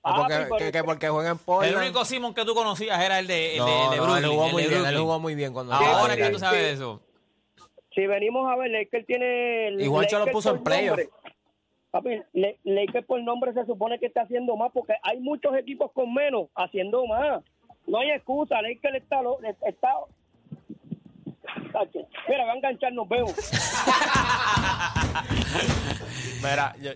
Papi, 0.02 0.20
porque, 0.20 0.36
pero- 0.36 0.58
que, 0.58 0.72
que 0.72 0.84
porque 0.84 1.08
juega 1.10 1.30
en 1.32 1.38
El 1.38 1.44
Portland. 1.44 1.78
único 1.78 2.06
Simon 2.06 2.34
que 2.34 2.46
tú 2.46 2.54
conocías 2.54 3.00
era 3.02 3.20
el 3.20 3.28
de, 3.28 3.58
el 3.58 3.66
de, 3.66 3.72
no, 3.72 3.84
el 3.86 3.92
de 3.92 3.98
no, 3.98 4.04
Brooklyn. 4.04 4.24
él 4.24 4.30
jugó 4.32 4.46
el 4.46 4.52
muy 4.54 4.64
de 4.64 4.70
bien, 4.70 4.86
él 4.86 4.98
jugó 4.98 5.20
muy 5.20 5.36
bien 5.36 5.54
cuando 5.54 5.74
Ahora 5.74 6.16
llegó. 6.16 6.28
que 6.28 6.34
tú 6.34 6.40
sabes 6.40 6.62
de 6.64 6.72
eso. 6.74 7.02
Si 7.96 8.06
venimos 8.06 8.48
a 8.52 8.56
ver, 8.58 8.70
Laker 8.72 9.06
tiene. 9.06 9.72
Y 9.80 9.88
Juancho 9.88 10.20
lo 10.20 10.28
puso 10.28 10.52
en 10.54 10.64
playoff. 10.64 11.00
Papi, 11.98 12.22
Le- 12.34 12.60
Laker 12.64 13.06
por 13.06 13.22
nombre 13.24 13.54
se 13.54 13.66
supone 13.66 13.98
que 14.00 14.06
está 14.08 14.22
haciendo 14.22 14.56
más 14.56 14.72
porque 14.74 14.94
hay 15.04 15.20
muchos 15.20 15.56
equipos 15.56 15.92
con 15.94 16.14
menos 16.14 16.48
haciendo 16.56 17.06
más. 17.08 17.44
No 17.88 18.00
hay 18.00 18.12
excusa. 18.12 18.62
Laker 18.62 18.96
está. 18.98 19.22
lo- 19.22 19.40
está. 19.44 19.90
Mira, 22.28 22.46
va 22.46 22.52
a 22.52 22.56
enganchar, 22.56 22.94
nos 22.94 23.08
vemos. 23.10 23.34
Mira, 26.44 26.76
yo- 26.82 26.92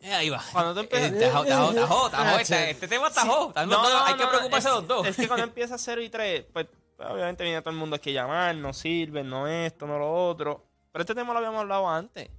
Eh, 0.00 0.14
ahí 0.14 0.30
va. 0.30 0.40
Cuando 0.52 0.74
tú 0.74 0.80
empiezas- 0.80 1.12
Eh, 1.12 1.20
tajó, 1.20 1.44
tajó, 1.44 1.74
tajó, 1.74 2.10
tajó. 2.10 2.24
Ah, 2.36 2.40
Este, 2.40 2.70
este 2.70 2.88
tema 2.88 3.10
tajó. 3.10 3.52
No, 3.56 3.66
no, 3.66 4.04
hay 4.04 4.14
que 4.14 4.26
preocuparse 4.26 4.68
es, 4.68 4.74
los 4.74 4.86
dos. 4.86 5.06
Es 5.06 5.16
que 5.16 5.26
cuando 5.26 5.44
empieza 5.46 5.76
0 5.78 6.00
y 6.02 6.08
3, 6.08 6.44
pues 6.52 6.66
obviamente 6.98 7.42
viene 7.42 7.60
todo 7.60 7.70
el 7.70 7.76
mundo 7.76 7.96
aquí 7.96 8.10
a 8.10 8.22
llamar, 8.22 8.54
no 8.54 8.72
sirven, 8.72 9.28
no 9.28 9.48
esto, 9.48 9.86
no 9.86 9.98
lo 9.98 10.12
otro. 10.28 10.64
Pero 10.92 11.02
este 11.02 11.14
tema 11.14 11.32
lo 11.32 11.38
habíamos 11.40 11.60
hablado 11.62 11.88
antes. 11.88 12.30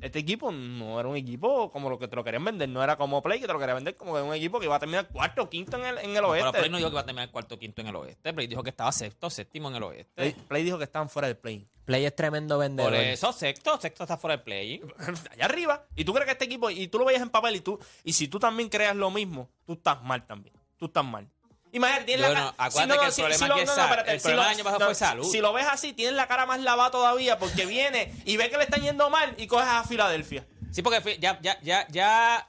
Este 0.00 0.18
equipo 0.18 0.50
no 0.50 0.98
era 0.98 1.08
un 1.08 1.16
equipo 1.16 1.70
como 1.70 1.90
lo 1.90 1.98
que 1.98 2.08
te 2.08 2.16
lo 2.16 2.24
querían 2.24 2.44
vender, 2.44 2.68
no 2.68 2.82
era 2.82 2.96
como 2.96 3.22
Play, 3.22 3.40
que 3.40 3.46
te 3.46 3.52
lo 3.52 3.58
quería 3.58 3.74
vender 3.74 3.96
como 3.96 4.12
un 4.14 4.34
equipo 4.34 4.58
que 4.58 4.66
iba 4.66 4.76
a 4.76 4.78
terminar 4.78 5.08
cuarto 5.08 5.42
o 5.42 5.50
quinto 5.50 5.76
en 5.76 5.84
el, 5.84 5.98
en 5.98 6.10
el 6.10 6.14
Pero 6.14 6.28
oeste. 6.30 6.58
Play 6.58 6.70
no 6.70 6.78
dijo 6.78 6.88
que 6.88 6.94
iba 6.94 7.00
a 7.00 7.06
terminar 7.06 7.30
cuarto 7.30 7.54
o 7.54 7.58
quinto 7.58 7.80
en 7.82 7.88
el 7.88 7.96
oeste. 7.96 8.32
Play 8.32 8.46
dijo 8.46 8.62
que 8.62 8.70
estaba 8.70 8.90
sexto 8.92 9.26
o 9.26 9.30
séptimo 9.30 9.68
en 9.68 9.76
el 9.76 9.82
oeste. 9.82 10.12
Play, 10.14 10.32
Play 10.48 10.64
dijo 10.64 10.78
que 10.78 10.84
estaban 10.84 11.08
fuera 11.08 11.28
del 11.28 11.36
play. 11.36 11.68
Play 11.84 12.04
es 12.04 12.14
tremendo 12.14 12.56
vendedor. 12.56 12.92
Por 12.92 13.00
eso, 13.00 13.32
sexto, 13.32 13.78
sexto 13.80 14.04
está 14.04 14.16
fuera 14.16 14.36
del 14.36 14.44
play. 14.44 14.80
Allá 15.32 15.44
arriba. 15.44 15.86
Y 15.96 16.04
tú 16.04 16.12
crees 16.12 16.26
que 16.26 16.32
este 16.32 16.44
equipo, 16.44 16.70
y 16.70 16.88
tú 16.88 16.98
lo 16.98 17.04
veías 17.04 17.22
en 17.22 17.30
papel, 17.30 17.56
y 17.56 17.60
tú, 17.60 17.78
y 18.04 18.12
si 18.12 18.28
tú 18.28 18.38
también 18.38 18.68
creas 18.68 18.96
lo 18.96 19.10
mismo, 19.10 19.50
tú 19.66 19.74
estás 19.74 20.02
mal 20.02 20.26
también. 20.26 20.54
Tú 20.76 20.86
estás 20.86 21.04
mal. 21.04 21.28
Imagínate, 21.72 22.04
tienes 22.04 22.28
la 22.28 22.34
cara. 22.34 22.54
acuérdate 22.58 23.00
que 23.00 23.06
el 23.06 23.12
problema 23.14 23.54
aquí 23.54 23.62
es 23.62 23.70
sal- 23.70 23.98
el 24.08 24.20
problema 24.20 24.42
del 24.42 24.54
año 24.54 24.64
pasado 24.64 24.84
fue 24.86 24.94
salud. 24.94 25.30
Si 25.30 25.38
lo 25.40 25.52
ves 25.52 25.66
así, 25.70 25.92
tienes 25.92 26.14
la 26.16 26.26
cara 26.26 26.46
más 26.46 26.60
lavada 26.60 26.90
todavía 26.90 27.38
porque 27.38 27.64
viene 27.66 28.12
y 28.24 28.36
ve 28.36 28.50
que 28.50 28.56
le 28.56 28.64
están 28.64 28.82
yendo 28.82 29.08
mal 29.10 29.34
y 29.38 29.46
coges 29.46 29.68
a 29.68 29.84
Filadelfia. 29.84 30.46
Sí, 30.72 30.82
porque 30.82 31.18
ya, 31.20 31.38
ya, 31.42 31.58
ya, 31.62 31.86
ya. 31.88 32.48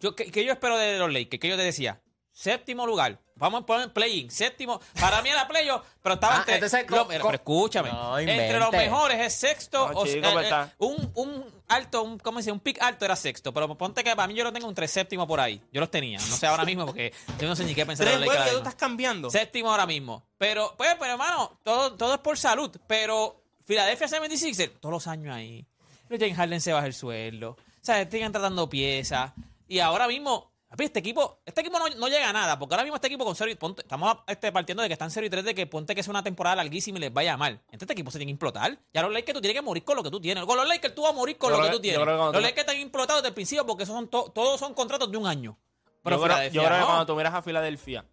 Yo, 0.00 0.14
¿qué, 0.14 0.30
qué 0.30 0.44
yo 0.44 0.52
espero 0.52 0.76
de 0.78 0.98
los 0.98 1.12
Lakers? 1.12 1.40
Que 1.40 1.48
yo 1.48 1.56
te 1.56 1.62
decía. 1.62 2.00
Séptimo 2.38 2.86
lugar. 2.86 3.18
Vamos 3.34 3.62
a 3.62 3.66
poner 3.66 3.92
play-in. 3.92 4.30
Séptimo. 4.30 4.80
Para 5.00 5.20
mí 5.22 5.28
era 5.28 5.48
playoff, 5.48 5.84
pero 6.00 6.14
estaba 6.14 6.36
Ah, 6.36 6.44
entre. 6.46 6.84
lo- 6.88 7.02
co- 7.02 7.08
pero 7.08 7.30
escúchame. 7.32 7.90
No, 7.90 8.16
entre 8.16 8.60
los 8.60 8.70
mejores 8.70 9.18
es 9.20 9.32
sexto. 9.34 9.88
No, 9.90 9.98
o- 10.00 10.06
chico, 10.06 10.28
eh, 10.28 10.30
pues 10.32 10.52
eh, 10.52 10.66
un, 10.78 11.10
un 11.16 11.44
alto, 11.66 12.02
un, 12.04 12.16
¿cómo 12.20 12.38
se 12.38 12.42
dice? 12.42 12.52
Un 12.52 12.60
pick 12.60 12.80
alto 12.80 13.04
era 13.04 13.16
sexto. 13.16 13.52
Pero 13.52 13.76
ponte 13.76 14.04
que 14.04 14.14
para 14.14 14.28
mí 14.28 14.34
yo 14.34 14.44
lo 14.44 14.52
tengo 14.52 14.68
un 14.68 14.74
tres 14.74 14.92
séptimo 14.92 15.26
por 15.26 15.40
ahí. 15.40 15.60
Yo 15.72 15.80
los 15.80 15.90
tenía. 15.90 16.20
No 16.20 16.36
sé 16.36 16.46
ahora 16.46 16.64
mismo 16.64 16.86
porque 16.86 17.12
yo 17.40 17.48
no 17.48 17.56
sé 17.56 17.64
ni 17.64 17.74
qué 17.74 17.84
pensar 17.84 18.06
Tres 18.06 18.20
que 18.20 18.50
tú 18.52 18.58
estás 18.58 18.76
cambiando. 18.76 19.30
Séptimo 19.30 19.72
ahora 19.72 19.86
mismo. 19.86 20.22
Pero, 20.38 20.74
pues, 20.76 20.94
pero 20.96 21.12
hermano, 21.14 21.58
todo, 21.64 21.94
todo 21.94 22.14
es 22.14 22.20
por 22.20 22.38
salud. 22.38 22.70
Pero 22.86 23.42
Philadelphia 23.66 24.06
76 24.06 24.70
todos 24.78 24.92
los 24.92 25.06
años 25.08 25.34
ahí. 25.34 25.66
Pero 26.06 26.20
James 26.20 26.36
Harden 26.36 26.60
se 26.60 26.72
baja 26.72 26.86
el 26.86 26.94
sueldo. 26.94 27.50
O 27.50 27.84
sea, 27.84 28.08
siguen 28.08 28.30
tratando 28.30 28.68
piezas. 28.68 29.32
Y 29.66 29.80
ahora 29.80 30.06
mismo, 30.06 30.52
este 30.76 30.98
equipo, 30.98 31.40
este 31.46 31.62
equipo 31.62 31.78
no, 31.78 31.88
no 31.88 32.08
llega 32.08 32.28
a 32.28 32.32
nada. 32.32 32.58
Porque 32.58 32.74
ahora 32.74 32.84
mismo 32.84 32.96
este 32.96 33.06
equipo 33.08 33.24
con 33.24 33.34
0 33.34 33.50
y 33.50 33.54
ponte, 33.54 33.82
estamos 33.82 34.18
este, 34.26 34.52
partiendo 34.52 34.82
de 34.82 34.88
que 34.88 34.92
están 34.92 35.10
0 35.10 35.26
y 35.26 35.30
3 35.30 35.44
de 35.44 35.54
que 35.54 35.66
ponte 35.66 35.94
que 35.94 36.00
es 36.02 36.08
una 36.08 36.22
temporada 36.22 36.56
larguísima 36.56 36.98
y 36.98 37.00
les 37.02 37.12
vaya 37.12 37.36
mal. 37.36 37.54
Entonces 37.66 37.82
este 37.82 37.92
equipo 37.94 38.10
se 38.10 38.18
tiene 38.18 38.28
que 38.30 38.32
implotar. 38.34 38.78
Ya 38.92 39.02
los 39.02 39.12
Lakers 39.12 39.34
tú 39.34 39.40
tienes 39.40 39.58
que 39.58 39.64
morir 39.64 39.84
con 39.84 39.96
lo 39.96 40.02
que 40.02 40.10
tú 40.10 40.20
tienes. 40.20 40.44
Con 40.44 40.56
los 40.56 40.68
Lakers 40.68 40.94
tú 40.94 41.02
vas 41.02 41.12
a 41.12 41.14
morir 41.14 41.38
con 41.38 41.50
Yo 41.52 41.56
lo 41.56 41.62
que 41.64 41.70
tú 41.70 41.80
que- 41.80 41.88
yo 41.88 41.94
tienes. 41.94 42.06
que 42.06 42.12
Los 42.22 42.32
tú- 42.32 42.40
Lakers 42.40 42.58
están 42.60 42.76
implotados 42.78 43.22
desde 43.22 43.28
el 43.28 43.34
principio 43.34 43.64
porque 43.66 43.84
esos 43.84 43.94
son 43.94 44.08
to- 44.08 44.30
todos 44.34 44.60
son 44.60 44.74
contratos 44.74 45.10
de 45.10 45.16
un 45.16 45.26
año. 45.26 45.58
Pero 46.02 46.16
yo 46.16 46.22
creo, 46.22 46.36
yo 46.50 46.62
creo 46.62 46.74
que 46.74 46.78
no. 46.80 46.86
cuando 46.86 47.06
tú 47.06 47.16
miras 47.16 47.34
a 47.34 47.42
Filadelfia, 47.42 48.04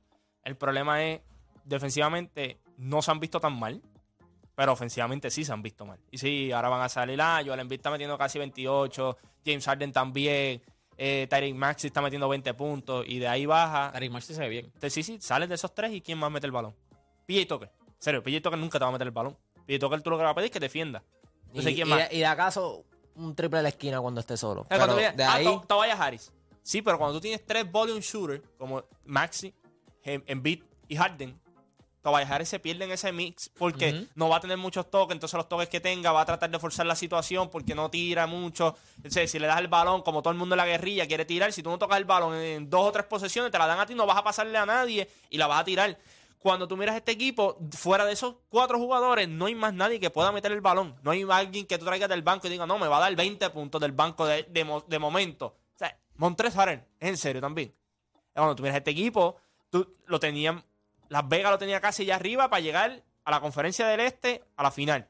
El 0.44 0.56
problema 0.56 1.04
es, 1.04 1.22
defensivamente 1.66 2.60
no 2.78 3.02
se 3.02 3.12
han 3.12 3.20
visto 3.20 3.40
tan 3.40 3.58
mal, 3.60 3.82
pero 4.56 4.72
ofensivamente 4.72 5.30
sí 5.30 5.44
se 5.44 5.52
han 5.52 5.62
visto 5.62 5.86
mal. 5.86 6.00
Y 6.12 6.18
sí, 6.18 6.52
ahora 6.52 6.70
van 6.70 6.82
a 6.82 6.90
salir, 6.90 7.20
ah, 7.22 7.42
Joel 7.46 7.60
Embiid 7.60 7.80
está 7.80 7.92
metiendo 7.92 8.18
casi 8.18 8.40
28, 8.40 9.18
James 9.46 9.66
Harden 9.66 9.92
también, 9.92 10.62
eh, 10.98 11.28
Tyreek 11.30 11.56
Maxey 11.56 11.88
está 11.88 12.02
metiendo 12.02 12.28
20 12.30 12.54
puntos, 12.54 13.06
y 13.08 13.20
de 13.20 13.28
ahí 13.28 13.46
baja. 13.46 13.92
Tariq 13.92 14.12
Maxey 14.12 14.36
se 14.36 14.42
ve 14.42 14.50
bien. 14.50 14.66
Entonces, 14.66 14.94
sí, 14.94 15.04
sí, 15.04 15.18
sales 15.22 15.50
de 15.50 15.56
esos 15.56 15.74
tres 15.74 15.92
y 15.94 16.02
¿quién 16.02 16.18
más 16.18 16.32
mete 16.32 16.46
el 16.46 16.52
balón? 16.52 16.76
PJ 17.26 17.46
Tucker. 17.48 17.70
En 17.88 17.94
serio, 18.00 18.24
PJ 18.24 18.42
Tucker 18.42 18.60
nunca 18.60 18.80
te 18.80 18.86
va 18.86 18.90
a 18.90 18.92
meter 18.94 19.08
el 19.08 19.12
balón. 19.12 19.38
PJ 19.66 19.80
Tucker 19.80 20.02
tú 20.02 20.10
lo 20.10 20.18
que 20.18 20.24
vas 20.24 20.32
a 20.32 20.36
pedir 20.36 20.46
es 20.48 20.52
que 20.52 20.60
defienda. 20.60 21.04
No 21.54 21.62
sé 21.62 21.72
y, 21.72 21.76
quién 21.76 21.88
y 21.88 21.90
más. 21.90 22.10
de, 22.10 22.16
y 22.16 22.20
de 22.20 22.26
acaso, 22.26 22.86
un 23.16 23.36
triple 23.36 23.58
de 23.58 23.64
la 23.64 23.70
esquina 23.70 24.00
cuando 24.02 24.20
esté 24.20 24.38
solo. 24.38 24.62
O 24.62 24.68
sea, 24.68 24.78
cuando 24.78 24.96
Pero 24.98 25.12
tú 25.12 25.18
de 25.18 25.24
ah, 25.24 25.34
ahí, 25.34 25.46
To- 25.46 25.64
Tobias 25.68 26.00
Harris. 26.00 26.32
Sí, 26.62 26.82
pero 26.82 26.98
cuando 26.98 27.16
tú 27.18 27.22
tienes 27.22 27.46
tres 27.46 27.70
volume 27.72 28.02
shooters 28.02 28.42
como 28.58 28.84
Maxi, 29.06 29.54
Em- 30.04 30.24
Embiid 30.28 30.64
y 30.88 30.96
Harden, 30.96 31.40
Tobias 32.06 32.30
Harris 32.32 32.48
se 32.50 32.60
pierde 32.60 32.86
en 32.86 32.92
ese 32.92 33.12
mix 33.12 33.50
porque 33.58 33.90
no 34.16 34.30
va 34.30 34.38
a 34.38 34.40
tener 34.40 34.58
muchos 34.58 34.90
toques, 34.90 35.14
entonces 35.16 35.36
los 35.38 35.50
toques 35.50 35.68
que 35.68 35.80
tenga 35.82 36.12
va 36.12 36.22
a 36.22 36.26
tratar 36.26 36.50
de 36.50 36.60
forzar 36.60 36.86
la 36.86 36.96
situación 36.96 37.50
porque 37.50 37.74
no 37.76 37.90
tira 37.90 38.28
mucho. 38.28 38.78
Entonces, 38.98 39.30
si 39.32 39.40
le 39.40 39.48
das 39.48 39.60
el 39.60 39.68
balón, 39.68 40.04
como 40.04 40.22
todo 40.22 40.32
el 40.32 40.38
mundo 40.38 40.54
en 40.56 40.58
la 40.58 40.66
guerrilla 40.66 41.08
quiere 41.08 41.26
tirar, 41.26 41.52
si 41.52 41.64
tú 41.64 41.70
no 41.72 41.78
tocas 41.80 41.98
el 41.98 42.06
balón 42.06 42.36
en 42.36 42.70
dos 42.70 42.86
o 42.88 42.92
tres 42.92 43.06
posesiones, 43.08 43.52
te 43.52 43.58
la 43.58 43.68
dan 43.68 43.80
a 43.80 43.86
ti, 43.86 43.96
no 43.96 44.06
vas 44.06 44.18
a 44.18 44.24
pasarle 44.24 44.58
a 44.58 44.66
nadie 44.66 45.10
y 45.30 45.38
la 45.38 45.48
vas 45.48 45.62
a 45.62 45.66
tirar. 45.66 45.98
Cuando 46.38 46.68
tú 46.68 46.78
miras 46.78 46.96
este 46.96 47.12
equipo, 47.12 47.58
fuera 47.72 48.06
de 48.06 48.14
esos 48.14 48.36
cuatro 48.50 48.78
jugadores, 48.78 49.28
no 49.28 49.48
hay 49.48 49.56
más 49.56 49.74
nadie 49.74 50.00
que 50.00 50.12
pueda 50.12 50.32
meter 50.32 50.52
el 50.52 50.62
balón. 50.62 50.96
No 51.02 51.10
hay 51.10 51.26
alguien 51.28 51.66
que 51.66 51.80
tú 51.80 51.86
traigas 51.86 52.08
del 52.08 52.22
banco 52.22 52.46
y 52.46 52.52
diga, 52.52 52.68
no, 52.68 52.78
me 52.78 52.88
va 52.88 52.98
a 52.98 53.00
dar 53.00 53.16
20 53.16 53.50
puntos 53.50 53.82
del 53.82 53.94
banco 53.94 54.28
de, 54.28 54.44
de 54.44 54.64
mo- 54.64 54.86
de 54.88 55.00
momento. 55.00 55.48
O 55.48 55.78
sea, 55.80 55.98
Montres 56.18 56.56
Harrell, 56.56 56.84
en 57.00 57.18
serio 57.18 57.42
también. 57.42 57.74
Cuando 58.32 58.56
tú 58.56 58.62
miras 58.62 58.78
este 58.78 58.92
equipo, 58.92 59.38
tú 59.72 59.96
lo 60.06 60.20
tenían, 60.20 60.64
Las 61.10 61.28
Vegas 61.28 61.52
lo 61.52 61.58
tenía 61.58 61.80
casi 61.82 62.04
allá 62.04 62.16
arriba 62.16 62.50
para 62.50 62.60
llegar 62.62 63.04
a 63.24 63.32
la 63.32 63.40
conferencia 63.42 63.88
del 63.88 64.00
Este 64.00 64.44
a 64.56 64.64
la 64.64 64.72
final. 64.72 65.10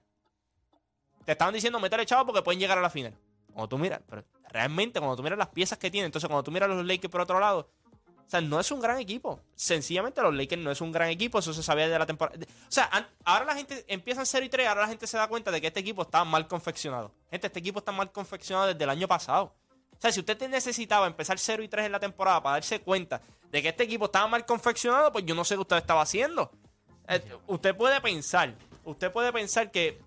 Te 1.25 1.31
estaban 1.31 1.53
diciendo 1.53 1.79
meterle 1.79 2.05
chavo 2.05 2.25
porque 2.25 2.41
pueden 2.41 2.59
llegar 2.59 2.77
a 2.77 2.81
la 2.81 2.89
final. 2.89 3.17
Cuando 3.47 3.69
tú 3.69 3.77
miras, 3.77 4.01
pero 4.07 4.23
realmente 4.49 4.99
cuando 4.99 5.15
tú 5.15 5.23
miras 5.23 5.39
las 5.39 5.49
piezas 5.49 5.77
que 5.77 5.89
tienen, 5.89 6.07
entonces 6.07 6.27
cuando 6.27 6.43
tú 6.43 6.51
miras 6.51 6.69
los 6.69 6.85
Lakers 6.85 7.11
por 7.11 7.21
otro 7.21 7.39
lado, 7.39 7.69
o 8.25 8.29
sea, 8.29 8.41
no 8.41 8.59
es 8.59 8.71
un 8.71 8.79
gran 8.79 8.97
equipo. 8.99 9.39
Sencillamente 9.55 10.21
los 10.21 10.33
Lakers 10.33 10.61
no 10.61 10.71
es 10.71 10.81
un 10.81 10.91
gran 10.91 11.09
equipo, 11.09 11.39
eso 11.39 11.53
se 11.53 11.61
sabía 11.61 11.87
de 11.87 11.97
la 11.97 12.05
temporada. 12.05 12.37
O 12.43 12.71
sea, 12.71 12.89
ahora 13.23 13.45
la 13.45 13.55
gente 13.55 13.85
empieza 13.87 14.21
en 14.21 14.25
0 14.25 14.45
y 14.45 14.49
3, 14.49 14.67
ahora 14.67 14.81
la 14.81 14.87
gente 14.87 15.07
se 15.07 15.17
da 15.17 15.27
cuenta 15.27 15.51
de 15.51 15.61
que 15.61 15.67
este 15.67 15.79
equipo 15.79 16.01
está 16.01 16.23
mal 16.23 16.47
confeccionado. 16.47 17.11
Gente, 17.29 17.47
este 17.47 17.59
equipo 17.59 17.79
está 17.79 17.91
mal 17.91 18.11
confeccionado 18.11 18.67
desde 18.67 18.83
el 18.83 18.89
año 18.89 19.07
pasado. 19.07 19.53
Sea, 20.05 20.11
si 20.11 20.19
usted 20.19 20.37
te 20.37 20.47
necesitaba 20.47 21.07
empezar 21.07 21.39
0 21.39 21.63
y 21.63 21.67
3 21.67 21.87
en 21.87 21.91
la 21.91 21.99
temporada 21.99 22.39
para 22.43 22.57
darse 22.57 22.79
cuenta 22.79 23.19
de 23.49 23.63
que 23.63 23.69
este 23.69 23.85
equipo 23.85 24.05
estaba 24.05 24.27
mal 24.27 24.45
confeccionado, 24.45 25.11
pues 25.11 25.25
yo 25.25 25.33
no 25.33 25.43
sé 25.43 25.55
qué 25.55 25.61
usted 25.61 25.77
estaba 25.77 26.03
haciendo. 26.03 26.51
Eh, 27.07 27.23
usted 27.47 27.75
puede 27.75 27.99
pensar, 28.01 28.53
usted 28.83 29.11
puede 29.11 29.33
pensar 29.33 29.71
que 29.71 29.99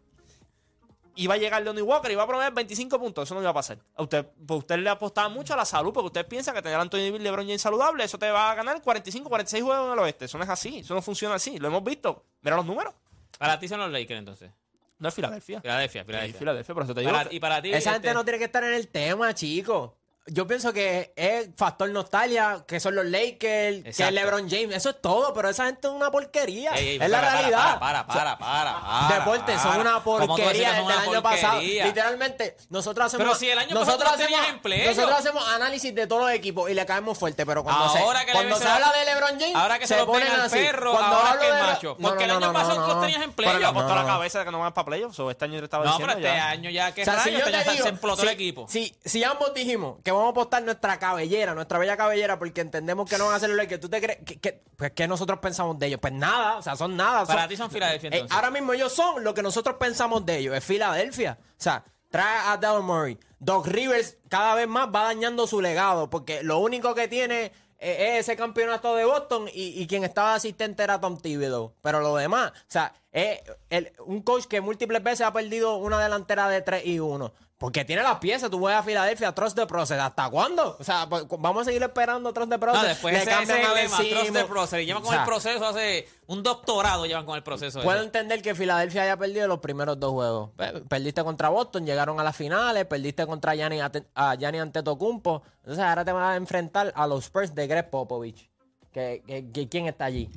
iba 1.17 1.35
a 1.35 1.37
llegar 1.37 1.65
Lonnie 1.65 1.83
Walker 1.83 2.09
y 2.13 2.15
iba 2.15 2.23
a 2.23 2.29
prometer 2.29 2.53
25 2.53 2.97
puntos. 2.97 3.27
Eso 3.27 3.35
no 3.35 3.41
iba 3.41 3.51
a 3.51 3.55
pasar. 3.55 3.79
A 3.97 4.05
usted, 4.05 4.25
pues 4.47 4.61
usted 4.61 4.79
le 4.79 4.89
apostaba 4.89 5.29
mucho 5.29 5.55
a 5.55 5.57
la 5.57 5.65
salud 5.65 5.93
porque 5.93 6.07
usted 6.07 6.29
piensa 6.29 6.53
que 6.53 6.63
tener 6.63 6.79
a 6.79 6.83
Anthony 6.83 6.99
Davis, 6.99 7.21
LeBron 7.21 7.47
James 7.47 7.61
saludable, 7.61 8.05
eso 8.05 8.21
te 8.21 8.31
va 8.31 8.53
a 8.53 8.55
ganar 8.55 8.81
45, 8.81 9.29
46 9.29 9.65
juegos 9.65 9.85
en 9.85 9.93
el 9.95 9.99
oeste. 9.99 10.27
Eso 10.27 10.39
no 10.39 10.45
es 10.45 10.51
así. 10.51 10.79
Eso 10.79 10.95
no 10.95 11.03
funciona 11.03 11.35
así. 11.35 11.59
Lo 11.59 11.67
hemos 11.67 11.83
visto. 11.83 12.25
Mira 12.43 12.55
los 12.55 12.67
números. 12.67 12.95
Para 13.37 13.59
ti 13.59 13.67
son 13.67 13.81
los 13.81 13.91
Lakers 13.91 14.21
entonces. 14.21 14.53
No 14.99 15.09
es 15.09 15.15
Filadelfia. 15.15 15.61
Filadelfia, 15.61 16.03
Sí, 16.03 16.07
Filadelfia. 16.07 16.39
Filadelfia, 16.39 16.75
por 16.75 16.85
eso 16.85 16.95
te 16.95 17.01
digo. 17.01 17.13
Para- 17.13 17.33
y 17.33 17.39
para 17.41 17.63
ti. 17.63 17.73
esa 17.73 17.93
gente 17.93 18.09
este, 18.09 18.15
no 18.19 18.25
tiene 18.25 18.39
que 18.39 18.45
estar 18.47 18.65
en 18.65 18.75
el 18.75 18.89
tema, 18.89 19.33
chicos. 19.35 19.93
Yo 20.31 20.47
pienso 20.47 20.73
que 20.73 21.13
es 21.17 21.49
factor 21.57 21.89
nostalgia, 21.91 22.65
que 22.67 22.81
son 22.81 22.95
los 22.95 23.05
Lakers, 23.07 23.83
que 23.85 23.89
es. 23.89 24.13
LeBron 24.13 24.49
James. 24.49 24.77
Eso 24.77 24.91
es 24.91 25.01
todo, 25.01 25.33
pero 25.35 25.49
esa 25.49 25.67
gente 25.67 25.89
es 25.89 25.93
una 25.95 26.11
porquería. 26.11 26.73
ey, 26.73 26.89
ey, 26.89 26.99
es 27.01 27.09
la 27.11 27.21
para, 27.21 27.33
realidad. 27.33 27.79
Para, 27.79 28.07
para, 28.07 28.07
para, 28.07 28.39
para, 28.39 28.81
para, 28.81 29.15
Deportes 29.19 29.61
son 29.61 29.81
una 29.81 30.03
¿Cómo 30.03 30.19
tú 30.19 30.21
dices 30.21 30.37
que 30.37 30.43
porquería 30.43 30.73
desde 30.73 30.83
el 30.93 30.99
año 31.11 31.23
pasado. 31.23 31.61
Literalmente, 31.61 32.57
nosotros 32.71 33.07
hacemos. 33.07 33.27
Pero 33.27 33.39
si 33.39 33.51
el 33.51 33.59
año 33.59 33.75
nosotros 33.75 34.05
no 34.09 34.15
hacemos, 34.15 34.49
empleo. 34.49 34.91
nosotros 34.91 35.19
hacemos 35.19 35.49
análisis 35.49 35.95
de 35.95 36.07
todos 36.07 36.23
los 36.23 36.31
equipos 36.33 36.71
y 36.71 36.75
le 36.75 36.85
caemos 36.87 37.19
fuerte, 37.19 37.45
pero 37.47 37.63
cuando 37.65 37.85
Ahora 37.85 38.21
se, 38.21 38.27
que 38.27 38.33
cuando 38.33 38.57
se 38.57 38.63
se- 38.63 38.69
habla 38.69 38.93
de 38.93 39.05
LeBron 39.05 39.41
James, 39.41 39.55
Ahora 39.55 39.79
que 39.79 39.87
se, 39.87 39.97
lo 39.97 40.07
ponen 40.07 40.29
al 40.29 40.41
así. 40.43 40.59
perro, 40.59 40.93
Cuando 40.93 41.17
ahora 41.17 41.39
que 41.41 41.51
macho. 41.53 41.97
No, 41.99 42.09
Porque 42.09 42.27
no, 42.27 42.35
el 42.35 42.41
no, 42.41 42.47
año 42.47 42.53
no, 42.53 42.59
pasado 42.59 42.81
no, 42.81 42.87
tú 42.89 42.95
no. 42.97 43.01
tenías 43.01 43.23
empleo. 43.23 43.49
Pero 43.49 43.59
le 43.61 43.67
apostó 43.67 43.89
No, 43.89 43.95
la 43.97 44.03
no. 44.03 44.09
cabeza 44.09 44.39
de 44.41 44.45
que 44.45 44.51
no 44.51 44.61
van 44.61 44.75
para 44.75 44.85
playoffs. 44.87 45.19
O 45.21 45.31
este 45.31 45.45
año 45.47 45.59
le 45.59 45.65
estaba 45.65 45.85
No, 45.85 45.91
diciendo 45.93 46.15
pero 46.17 46.27
este 46.29 46.41
año 46.41 46.71
ya 46.71 46.93
que 46.93 47.05
yo 47.05 47.13
se- 47.13 47.83
se 47.83 47.89
explotó 47.89 48.23
el 48.23 48.29
equipo. 48.29 48.67
Si 48.69 49.25
ambos 49.25 49.55
dijimos 49.55 49.97
que 50.05 50.11
vamos 50.19 50.29
a 50.29 50.31
apostar 50.33 50.63
nuestra 50.63 50.99
cabellera, 50.99 51.55
nuestra 51.55 51.79
bella 51.79 51.97
cabellera, 51.97 52.39
porque 52.39 52.61
entendemos 52.61 53.09
que 53.09 53.17
no 53.19 53.25
van 53.25 53.35
a 53.35 53.37
hacer 53.37 53.49
los 53.49 53.59
Lakers, 53.59 53.81
¿tú 53.81 53.89
te 53.89 54.01
crees 54.01 54.19
que, 54.25 54.39
que- 54.39 54.63
pues, 54.77 54.93
¿qué 54.93 55.09
nosotros 55.09 55.39
pensamos 55.41 55.79
de 55.79 55.87
ellos? 55.87 56.01
Pues 56.01 56.13
nada, 56.13 56.59
o 56.59 56.63
sea, 56.63 56.77
son 56.77 56.97
nada. 56.97 57.25
Para 57.27 57.41
son- 57.43 57.49
ti 57.49 57.57
son 57.57 57.71
Filadelfia, 57.71 58.11
Eh, 58.13 58.27
ahora 58.31 58.51
mismo 58.51 58.73
ellos 58.73 58.93
son 58.93 59.25
lo 59.25 59.35
que 59.35 59.43
nosotros 59.43 59.77
pensamos 59.79 60.25
de 60.27 60.39
ellos, 60.39 60.57
es 60.57 60.65
Filadelfia. 60.65 61.39
O 61.41 61.55
sea, 61.57 61.85
trae 62.11 62.39
a 62.47 62.57
Daryl 62.57 62.83
Murray. 62.83 63.19
Doc 63.39 63.67
Rivers 63.67 64.17
cada 64.29 64.55
vez 64.55 64.67
más 64.69 64.89
va 64.89 65.05
dañando 65.05 65.47
su 65.47 65.61
legado, 65.61 66.11
porque 66.11 66.43
lo 66.43 66.59
único 66.59 66.95
que 66.95 67.07
tiene 67.09 67.53
eh, 67.81 68.17
es 68.19 68.21
ese 68.27 68.37
campeonato 68.37 68.97
de 68.97 69.05
Boston 69.05 69.47
y, 69.55 69.81
y 69.81 69.87
quien 69.87 70.03
estaba 70.03 70.35
asistente 70.35 70.83
era 70.83 71.01
Tom 71.01 71.17
Thibodeau. 71.17 71.75
Pero 71.81 72.01
lo 72.01 72.17
demás, 72.17 72.51
o 72.53 72.65
sea, 72.67 72.93
es 73.13 73.41
el- 73.71 73.93
un 74.05 74.23
coach 74.23 74.47
que 74.47 74.61
múltiples 74.61 75.01
veces 75.01 75.21
ha 75.27 75.33
perdido 75.33 75.77
una 75.77 76.01
delantera 76.03 76.49
de 76.49 76.61
3 76.63 76.85
y 76.87 76.99
1. 76.99 77.33
Porque 77.59 77.85
tiene 77.85 78.05
las 78.05 78.19
piezas, 78.19 78.51
tú 78.51 78.61
vas 78.61 78.77
a 78.77 78.83
Filadelfia, 78.85 79.33
Trust 79.33 79.57
the 79.59 79.67
Process. 79.67 79.99
¿Hasta 79.99 80.31
cuándo? 80.31 80.77
O 80.79 80.85
sea, 80.85 81.09
pues, 81.09 81.25
vamos 81.29 81.63
a 81.63 81.65
seguir 81.65 81.83
esperando 81.83 82.33
Trust 82.33 82.51
the 82.53 82.59
Process. 82.59 82.83
No, 82.83 82.89
después 82.89 83.13
Le 83.15 83.21
ese, 83.21 83.31
ese 83.31 83.37
cambian 83.39 83.59
es 83.59 83.93
a 83.93 84.01
el 84.01 84.11
trust 84.11 84.33
the 84.33 84.45
process. 84.45 84.87
Llevan 84.87 85.03
con 85.03 85.09
O 85.09 85.13
sea, 85.13 85.23
el 85.25 85.29
proceso 85.29 85.67
hace 85.67 86.09
un 86.29 86.45
doctorado, 86.45 87.05
llevan 87.07 87.27
con 87.27 87.35
el 87.35 87.43
proceso. 87.43 87.83
Puedo 87.83 87.97
ese. 87.99 88.07
entender 88.07 88.43
que 88.43 88.55
Filadelfia 88.55 89.03
haya 89.03 89.17
perdido 89.17 89.49
los 89.49 89.59
primeros 89.59 89.99
dos 89.99 90.13
juegos. 90.13 90.51
Pe- 90.57 90.83
Perdiste 90.83 91.25
contra 91.25 91.49
Boston, 91.49 91.85
llegaron 91.85 92.21
a 92.21 92.23
las 92.23 92.37
finales, 92.37 92.85
perdiste 92.87 93.27
contra 93.27 93.57
Gianni, 93.57 93.81
a 93.81 94.35
Gianni 94.37 94.59
Antetokounmpo. 94.61 95.43
Entonces 95.65 95.83
ahora 95.83 96.05
te 96.05 96.13
vas 96.13 96.31
a 96.31 96.37
enfrentar 96.37 96.93
a 96.95 97.09
los 97.09 97.25
Spurs 97.25 97.57
de 97.57 97.67
Greg 97.67 97.91
Popovich. 97.91 98.49
Que, 98.93 99.25
que- 99.27 99.51
que- 99.51 99.69
¿Quién 99.69 99.87
está 99.89 100.05
allí? 100.05 100.31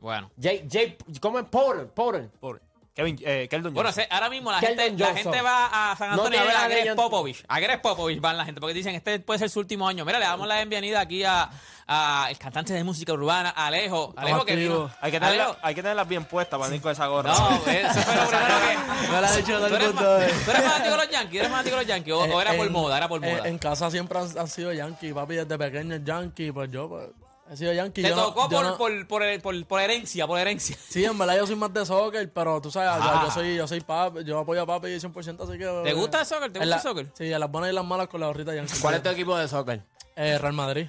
Bueno. 0.00 0.30
Jay, 0.40 0.66
Jay, 0.70 0.96
¿Cómo 1.20 1.40
es? 1.40 1.46
Porter, 1.46 1.88
Porter. 1.88 2.30
Por 2.40 2.62
Kevin, 3.00 3.18
eh, 3.24 3.48
Keldon 3.50 3.72
Bueno, 3.74 3.88
Johnson. 3.88 4.04
se- 4.08 4.14
ahora 4.14 4.28
mismo 4.30 4.52
la 4.52 4.60
Keldon 4.60 4.84
gente, 4.84 4.98
la 5.02 5.06
Johnson. 5.08 5.32
gente 5.32 5.42
va 5.42 5.90
a 5.92 5.96
San 5.96 6.10
No 6.10 6.16
te 6.16 6.20
Antonio 6.22 6.40
hables 6.40 6.56
a 6.56 6.68
de 6.68 6.74
Greg 6.74 6.88
John- 6.88 6.96
Popovich. 6.96 7.44
A 7.48 7.60
Greg 7.60 7.80
Popovich 7.82 8.20
van 8.20 8.36
la 8.36 8.44
gente 8.44 8.60
porque 8.60 8.74
dicen 8.74 8.94
este 8.94 9.20
puede 9.20 9.38
ser 9.38 9.50
su 9.50 9.60
último 9.60 9.88
año. 9.88 10.04
Mira, 10.04 10.18
le 10.18 10.26
damos 10.26 10.46
la 10.46 10.56
bienvenida 10.56 11.00
aquí 11.00 11.24
a, 11.24 11.48
a 11.86 12.26
el 12.30 12.38
cantante 12.38 12.72
de 12.72 12.84
música 12.84 13.12
urbana, 13.12 13.50
Alejo. 13.50 14.12
Alejo 14.16 14.44
que 14.44 14.52
activo. 14.52 14.74
vino. 14.84 14.90
hay, 15.00 15.10
que 15.10 15.18
tenerla- 15.20 15.44
Alejo. 15.44 15.56
hay 15.62 15.74
que 15.74 15.82
tenerlas 15.82 16.08
bien 16.08 16.24
puestas 16.24 16.58
para 16.58 16.68
venir 16.68 16.82
con 16.82 16.92
esa 16.92 17.06
gorra. 17.06 17.32
No, 17.32 17.48
eso 17.66 18.00
fue 18.02 18.14
lo 18.16 18.28
primero 18.28 18.54
que. 18.60 19.08
Me 19.10 19.20
la 19.20 19.28
ha 19.28 19.36
dicho 19.36 19.52
todo 19.58 19.68
¿Tú 19.68 19.74
el 19.74 19.82
eres, 19.82 19.94
mundo. 19.94 20.02
ma- 20.18 20.24
eh. 20.26 20.32
tú 20.44 20.50
eres 20.50 20.62
fanático 20.62 20.90
de 20.90 20.96
los 20.96 21.10
Yankees? 21.10 21.38
¿Eres 21.40 21.50
fanático 21.50 21.76
de 21.76 21.82
los 21.82 21.88
Yankees? 21.88 22.12
¿O, 22.14 22.18
o 22.20 22.40
era 22.40 22.52
por 22.54 22.66
En- 22.66 22.72
moda? 22.72 22.96
Era 22.98 23.08
por 23.08 23.24
en- 23.24 23.34
moda. 23.36 23.48
En, 23.48 23.58
casa 23.58 23.90
siempre 23.90 24.18
han, 24.18 24.38
han 24.38 24.48
sido 24.48 24.72
Yankee, 24.72 25.12
papi, 25.12 25.34
desde 25.34 25.58
pequeño 25.58 25.94
es 25.96 26.04
Yankee, 26.04 26.52
pues 26.52 26.70
yo 26.70 26.88
pues, 26.88 27.08
he 27.50 27.56
sido 27.56 27.72
Yankee. 27.72 28.02
Te 28.02 28.08
yo 28.10 28.14
tocó 28.16 28.48
por, 28.48 28.64
no- 28.64 28.76
por, 28.78 29.06
por, 29.08 29.22
por, 29.42 29.66
por 29.66 29.80
herencia, 29.80 30.26
por 30.26 30.38
herencia. 30.38 30.76
Sí, 30.88 31.04
en 31.04 31.18
verdad 31.18 31.36
yo 31.36 31.46
soy 31.46 31.56
más 31.56 31.72
de 31.74 31.84
soccer, 31.84 32.32
pero 32.32 32.60
tú 32.60 32.70
sabes, 32.70 33.02
yo- 33.04 33.10
Ah. 33.10 33.22
yo, 33.26 33.30
soy, 33.32 33.56
yo 33.56 33.66
soy 33.68 33.80
papi, 33.80 34.24
yo 34.24 34.38
apoyo 34.38 34.62
a 34.62 34.66
papi 34.66 34.88
100%, 34.88 35.42
así 35.42 35.58
que... 35.58 35.80
¿Te 35.84 35.92
gusta 35.92 36.20
el 36.20 36.26
soccer? 36.26 36.52
¿Te 36.52 36.58
gusta 36.60 36.64
la- 36.66 36.76
el 36.76 36.82
soccer? 36.82 37.06
Sí, 37.14 37.32
a 37.32 37.38
las 37.38 37.50
buenas 37.50 37.70
y 37.70 37.74
las 37.74 37.84
malas 37.84 38.08
con 38.08 38.20
la 38.20 38.26
gorrita 38.28 38.54
Yankee. 38.54 38.74
¿Cuál 38.80 38.94
es 38.94 39.02
tu 39.02 39.08
equipo 39.10 39.36
de 39.36 39.48
soccer? 39.48 39.82
Eh, 40.16 40.38
Real 40.38 40.52
Madrid. 40.54 40.86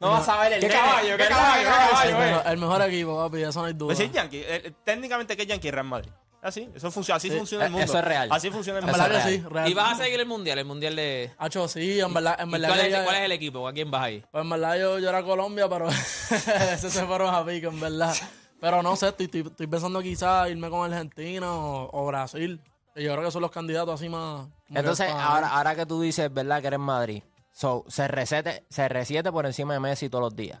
No 0.00 0.10
vas 0.10 0.28
a 0.28 0.40
ver 0.40 0.54
el 0.54 0.60
¿Qué 0.60 0.68
caballo? 0.68 1.16
¿Qué 1.18 1.26
caballo? 1.26 1.62
¿Qué 1.62 1.68
caballo, 1.68 2.08
el, 2.10 2.14
eh? 2.14 2.26
mejor, 2.30 2.46
el 2.52 2.58
mejor 2.58 2.82
equipo, 2.82 3.16
papi, 3.16 3.42
eso 3.42 3.60
no 3.60 3.66
hay 3.66 3.72
duda. 3.74 3.88
Pues 3.94 3.98
sí, 3.98 4.10
Yankee. 4.12 4.38
Eh, 4.38 4.62
eh, 4.64 4.72
técnicamente, 4.84 5.36
¿qué 5.36 5.42
es 5.42 5.48
Yankee? 5.48 5.70
Real 5.70 5.86
Madrid. 5.86 6.10
Así, 6.44 6.68
eso 6.74 6.90
funciona, 6.90 7.16
así 7.16 7.30
Sí, 7.30 7.36
funciona 7.38 7.64
el 7.64 7.68
eh, 7.68 7.72
mundo. 7.72 7.84
eso 7.86 7.98
es 7.98 8.04
real. 8.04 8.28
Así 8.30 8.50
funciona 8.50 8.78
el 8.80 8.84
mundo. 8.84 9.02
Eso 9.04 9.28
sí, 9.28 9.42
real. 9.48 9.68
Y 9.68 9.74
vas 9.74 9.98
a 9.98 10.04
seguir 10.04 10.20
el 10.20 10.26
mundial, 10.26 10.58
el 10.58 10.64
mundial 10.66 10.94
de. 10.94 11.32
Hacho, 11.38 11.66
sí, 11.68 11.98
en 12.00 12.12
verdad, 12.12 12.36
en 12.38 12.48
¿Y 12.48 12.52
verdad 12.52 12.68
cuál, 12.68 12.80
que 12.80 12.86
es, 12.86 12.92
ya- 12.92 13.04
cuál 13.04 13.16
es 13.16 13.22
el 13.22 13.32
equipo? 13.32 13.66
¿A 13.66 13.72
quién 13.72 13.90
vas 13.90 14.02
ahí? 14.02 14.22
Pues 14.30 14.44
en 14.44 14.50
verdad 14.50 14.76
yo, 14.78 14.98
yo 14.98 15.08
era 15.08 15.22
Colombia, 15.22 15.68
pero 15.68 15.88
ese 16.28 16.90
se 16.90 17.04
fueron 17.06 17.34
a 17.34 17.44
pico, 17.44 17.68
en 17.68 17.80
verdad. 17.80 18.14
Pero 18.60 18.82
no 18.82 18.94
sé, 18.96 19.08
estoy, 19.08 19.26
estoy, 19.26 19.40
estoy 19.42 19.66
pensando 19.66 20.00
quizás 20.02 20.50
irme 20.50 20.70
con 20.70 20.90
Argentina 20.92 21.50
o, 21.52 21.88
o 21.92 22.06
Brasil. 22.06 22.60
que 22.94 23.02
Yo 23.02 23.12
creo 23.12 23.24
que 23.24 23.30
son 23.30 23.42
los 23.42 23.50
candidatos 23.50 23.94
así 24.00 24.08
más... 24.08 24.42
como 24.42 24.50
que 24.72 24.78
Entonces, 24.78 25.10
para- 25.10 25.24
ahora, 25.24 25.48
ahora 25.48 25.74
que 25.74 25.86
tú 25.86 26.00
dices, 26.00 26.32
¿verdad? 26.32 26.60
Que 26.60 26.68
eres 26.68 26.78
Madrid. 26.80 27.22
So, 27.52 27.84
se 27.88 28.08
resete, 28.08 28.64
se 28.68 28.88
resiete 28.88 29.30
por 29.32 29.46
encima 29.46 29.74
de 29.74 29.80
Messi 29.80 30.08
todos 30.08 30.24
los 30.24 30.36
días. 30.36 30.58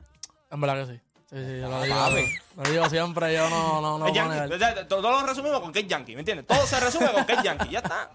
En 0.50 0.60
verdad 0.60 0.86
que 0.86 0.94
sí. 0.94 1.00
Sí, 1.34 1.40
sí, 1.44 1.60
yo 1.60 1.68
lo 1.68 1.82
digo, 1.82 1.96
lo 2.56 2.70
digo 2.70 2.88
siempre, 2.88 3.34
yo 3.34 3.50
no, 3.50 3.80
no, 3.80 3.98
no 3.98 4.06
Es 4.06 4.12
voy 4.12 4.18
a 4.20 4.22
Yankee. 4.22 4.34
negar. 4.40 4.52
O 4.52 4.58
sea, 4.58 4.86
Todo 4.88 5.10
lo 5.10 5.26
resumimos 5.26 5.58
con 5.60 5.72
que 5.72 5.80
es 5.80 5.86
Yankee, 5.88 6.14
¿me 6.14 6.20
entiendes? 6.20 6.46
Todo 6.46 6.64
se 6.64 6.78
resume 6.78 7.10
con 7.12 7.24
que 7.26 7.32
es 7.32 7.42
Yankee, 7.42 7.70
ya 7.70 7.78
está. 7.80 8.10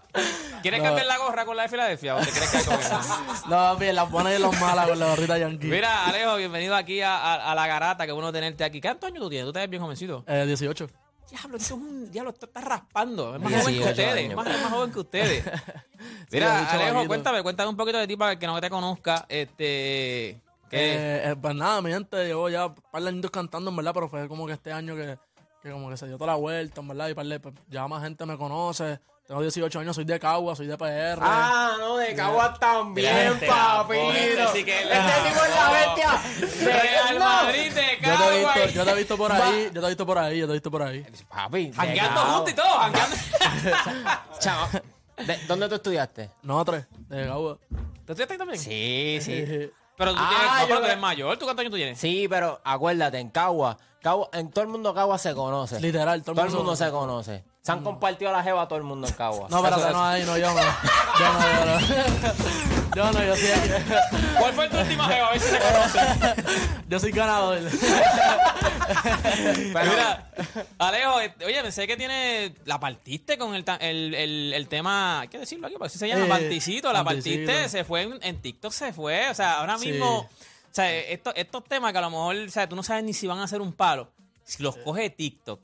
¿Quieres 0.62 0.80
No. 0.80 0.86
cambiar 0.86 1.06
la 1.06 1.18
gorra 1.18 1.44
con 1.44 1.54
la 1.54 1.64
de 1.64 1.68
Filadelfia? 1.68 2.16
¿O 2.16 2.20
te 2.20 2.30
crees 2.30 2.50
que 2.50 2.56
hay 2.56 2.64
con 2.64 2.80
eso? 2.80 2.98
No, 3.44 3.56
papi, 3.56 3.92
las 3.92 4.10
buenas 4.10 4.38
y 4.38 4.42
las 4.42 4.58
malas 4.58 4.88
con 4.88 4.98
la 4.98 5.06
gorrita 5.08 5.36
Yankee. 5.36 5.66
Mira, 5.66 6.06
Alejo, 6.06 6.36
bienvenido 6.36 6.74
aquí 6.74 7.02
a, 7.02 7.14
a- 7.18 7.52
a 7.52 7.54
la 7.54 7.66
garata. 7.66 8.06
Qué 8.06 8.12
bueno 8.12 8.32
tenerte 8.32 8.64
aquí. 8.64 8.80
¿Cuántos 8.80 9.08
años 9.08 9.20
tú 9.22 9.28
tienes? 9.28 9.46
Tú 9.46 9.52
te 9.52 9.58
ves 9.60 9.68
bien 9.68 9.82
jovencito. 9.82 10.24
Eh, 10.26 10.44
18. 10.46 10.86
Diablo, 11.30 11.58
esto 11.58 11.74
es 11.74 11.80
un. 11.80 12.10
Diablo, 12.10 12.30
esto 12.32 12.46
está 12.46 12.60
raspando. 12.62 13.36
Es 13.36 13.40
más 13.42 13.50
18 13.52 13.62
joven 13.64 13.82
que 13.84 13.90
ustedes. 13.90 14.16
años. 14.16 14.30
Es 14.30 14.36
más, 14.36 14.46
es 14.46 14.62
más 14.62 14.72
joven 14.72 14.92
que 14.92 14.98
ustedes. 14.98 15.44
Sí, 16.00 16.36
Mira, 16.36 16.46
un 16.46 16.52
Alejo, 16.56 16.70
chamaquito. 16.78 17.08
cuéntame, 17.08 17.42
cuéntame 17.42 17.68
un 17.68 17.76
poquito 17.76 17.98
de 17.98 18.06
ti 18.06 18.16
para 18.16 18.32
el 18.32 18.38
que 18.38 18.46
no 18.46 18.58
te 18.58 18.70
conozca. 18.70 19.26
Este. 19.28 20.40
¿Qué? 20.70 20.94
Eh, 20.94 21.30
eh, 21.32 21.36
pues 21.40 21.54
nada, 21.54 21.82
mi 21.82 21.90
gente, 21.90 22.24
llevo 22.26 22.48
ya 22.48 22.66
un 22.66 22.74
par 22.90 23.02
de 23.02 23.08
años 23.08 23.30
cantando, 23.30 23.70
en 23.70 23.76
verdad, 23.76 23.92
pero 23.92 24.08
fue 24.08 24.28
como 24.28 24.46
que 24.46 24.52
este 24.54 24.72
año 24.72 24.94
que, 24.96 25.18
que 25.62 25.70
como 25.70 25.90
que 25.90 25.96
se 25.96 26.06
dio 26.06 26.16
toda 26.16 26.28
la 26.32 26.36
vuelta, 26.36 26.80
en 26.80 26.88
verdad, 26.88 27.08
y 27.08 27.14
par 27.14 27.26
de- 27.26 27.40
pues, 27.40 27.54
ya 27.68 27.86
más 27.88 28.02
gente 28.02 28.24
me 28.24 28.38
conoce. 28.38 29.00
Tengo 29.26 29.42
18 29.42 29.78
años, 29.78 29.94
soy 29.94 30.04
de 30.04 30.18
Cagua, 30.18 30.56
soy 30.56 30.66
de 30.66 30.76
PR. 30.76 31.18
Ah, 31.22 31.76
no, 31.78 31.96
de 31.98 32.14
Caguas 32.16 32.58
también, 32.58 33.38
papito. 33.46 34.12
este 34.12 34.46
sí 34.58 34.64
que 34.64 34.82
Este 34.82 34.94
la- 34.94 35.22
tipo 35.24 35.44
es 35.44 35.54
la 35.54 35.70
bestia. 35.70 36.64
de- 36.64 36.72
Real. 36.72 37.18
Madrid 37.20 37.72
de 37.72 37.72
yo 37.72 37.76
te, 37.76 37.94
he 37.94 37.98
Cagua. 38.00 38.54
visto, 38.54 38.70
yo 38.74 38.84
te 38.84 38.90
he 38.90 38.94
visto 38.96 39.16
por 39.16 39.30
ahí, 39.32 39.70
yo 39.72 39.80
te 39.80 39.86
he 39.86 39.88
visto 39.90 40.06
por 40.06 40.18
ahí, 40.18 40.38
yo 40.38 40.46
te 40.46 40.50
he 40.50 40.54
visto 40.54 40.70
por 40.70 40.82
ahí. 40.82 41.06
Papi, 41.28 41.72
Jangueando 41.72 42.14
Cagua. 42.20 42.34
juntos 42.34 42.52
y 42.52 42.56
todo, 42.56 42.66
jangueando. 42.78 43.16
Chao. 44.40 44.68
¿De- 45.26 45.38
¿Dónde 45.46 45.68
tú 45.68 45.74
estudiaste? 45.76 46.30
No, 46.42 46.64
tres, 46.64 46.86
de 47.08 47.26
Cagua. 47.26 47.58
¿Tú 47.68 48.12
estudiaste 48.12 48.32
ahí 48.34 48.38
también? 48.38 48.58
Sí, 48.58 49.18
sí. 49.20 49.70
Pero 50.00 50.14
tú 50.14 50.18
Ah, 50.18 50.28
tienes, 50.30 50.60
no, 50.62 50.66
pero 50.66 50.80
tú 50.80 50.86
eres 50.86 50.98
mayor. 50.98 51.36
¿Tú 51.36 51.44
cuántos 51.44 51.60
años 51.60 51.70
tú 51.72 51.76
tienes? 51.76 51.98
Sí, 52.00 52.26
pero 52.26 52.58
acuérdate, 52.64 53.18
en 53.18 53.28
Cagua, 53.28 53.76
Cagua- 54.02 54.30
en 54.32 54.50
todo 54.50 54.62
el 54.62 54.68
mundo 54.70 54.94
Cagua 54.94 55.18
se 55.18 55.34
conoce. 55.34 55.78
Literal, 55.78 56.22
todo 56.22 56.32
el 56.32 56.36
mundo 56.46 56.56
mundo 56.60 56.74
se 56.74 56.86
se 56.86 56.90
conoce. 56.90 57.44
Se 57.62 57.72
han 57.72 57.82
compartido 57.84 58.32
la 58.32 58.42
jeva 58.42 58.62
a 58.62 58.68
todo 58.68 58.78
el 58.78 58.84
mundo 58.84 59.06
en 59.06 59.12
Cagua. 59.14 59.46
No, 59.50 59.62
pero 59.62 59.76
Eso- 59.76 59.90
no, 59.90 60.02
ahí 60.04 60.24
no, 60.24 60.38
yo 60.38 60.46
no. 60.52 60.60
Yo 60.60 61.32
no, 61.32 61.40
yo 61.54 61.66
no. 61.66 61.80
Yo 62.96 63.12
no, 63.12 63.22
yo 63.22 63.36
sí. 63.36 63.46
¿Cuál 64.36 64.52
fue 64.52 64.68
tu 64.68 64.76
última 64.76 65.06
jeva? 65.06 65.28
A 65.28 65.30
ver 65.30 65.40
si 65.40 65.48
se 65.48 65.58
conoce. 65.60 66.00
Yo 66.88 66.98
soy 66.98 67.12
ganador. 67.12 67.60
Pero- 69.72 69.90
Mira, 69.90 70.30
Alejo, 70.78 71.20
eh, 71.20 71.32
oye, 71.46 71.62
pensé 71.62 71.86
que 71.86 71.96
tiene. 71.96 72.52
La 72.64 72.80
partiste 72.80 73.38
con 73.38 73.54
el, 73.54 73.64
ta- 73.64 73.76
el, 73.76 74.12
el, 74.14 74.52
el 74.52 74.66
tema. 74.68 75.20
Hay 75.20 75.28
que 75.28 75.38
decirlo 75.38 75.68
aquí, 75.68 75.76
porque 75.76 75.86
así 75.86 75.98
se 76.00 76.08
llama. 76.08 76.24
Eh, 76.24 76.28
Particito, 76.28 76.92
la 76.92 77.04
Particito. 77.04 77.46
partiste. 77.46 77.68
Se 77.68 77.84
fue 77.84 78.02
en, 78.02 78.18
en 78.22 78.40
TikTok, 78.42 78.72
se 78.72 78.92
fue. 78.92 79.30
O 79.30 79.34
sea, 79.34 79.60
ahora 79.60 79.78
Sí. 79.78 79.90
mismo. 79.92 80.18
O 80.18 80.28
sea, 80.72 80.92
estos, 80.92 81.32
estos 81.36 81.64
temas 81.64 81.92
que 81.92 81.98
a 81.98 82.02
lo 82.02 82.10
mejor. 82.10 82.34
O 82.36 82.50
sea, 82.50 82.68
tú 82.68 82.74
no 82.74 82.82
sabes 82.82 83.04
ni 83.04 83.12
si 83.12 83.28
van 83.28 83.38
a 83.38 83.44
hacer 83.44 83.60
un 83.60 83.72
palo. 83.72 84.10
Si 84.44 84.62
los 84.64 84.76
coge 84.78 85.10
TikTok. 85.10 85.60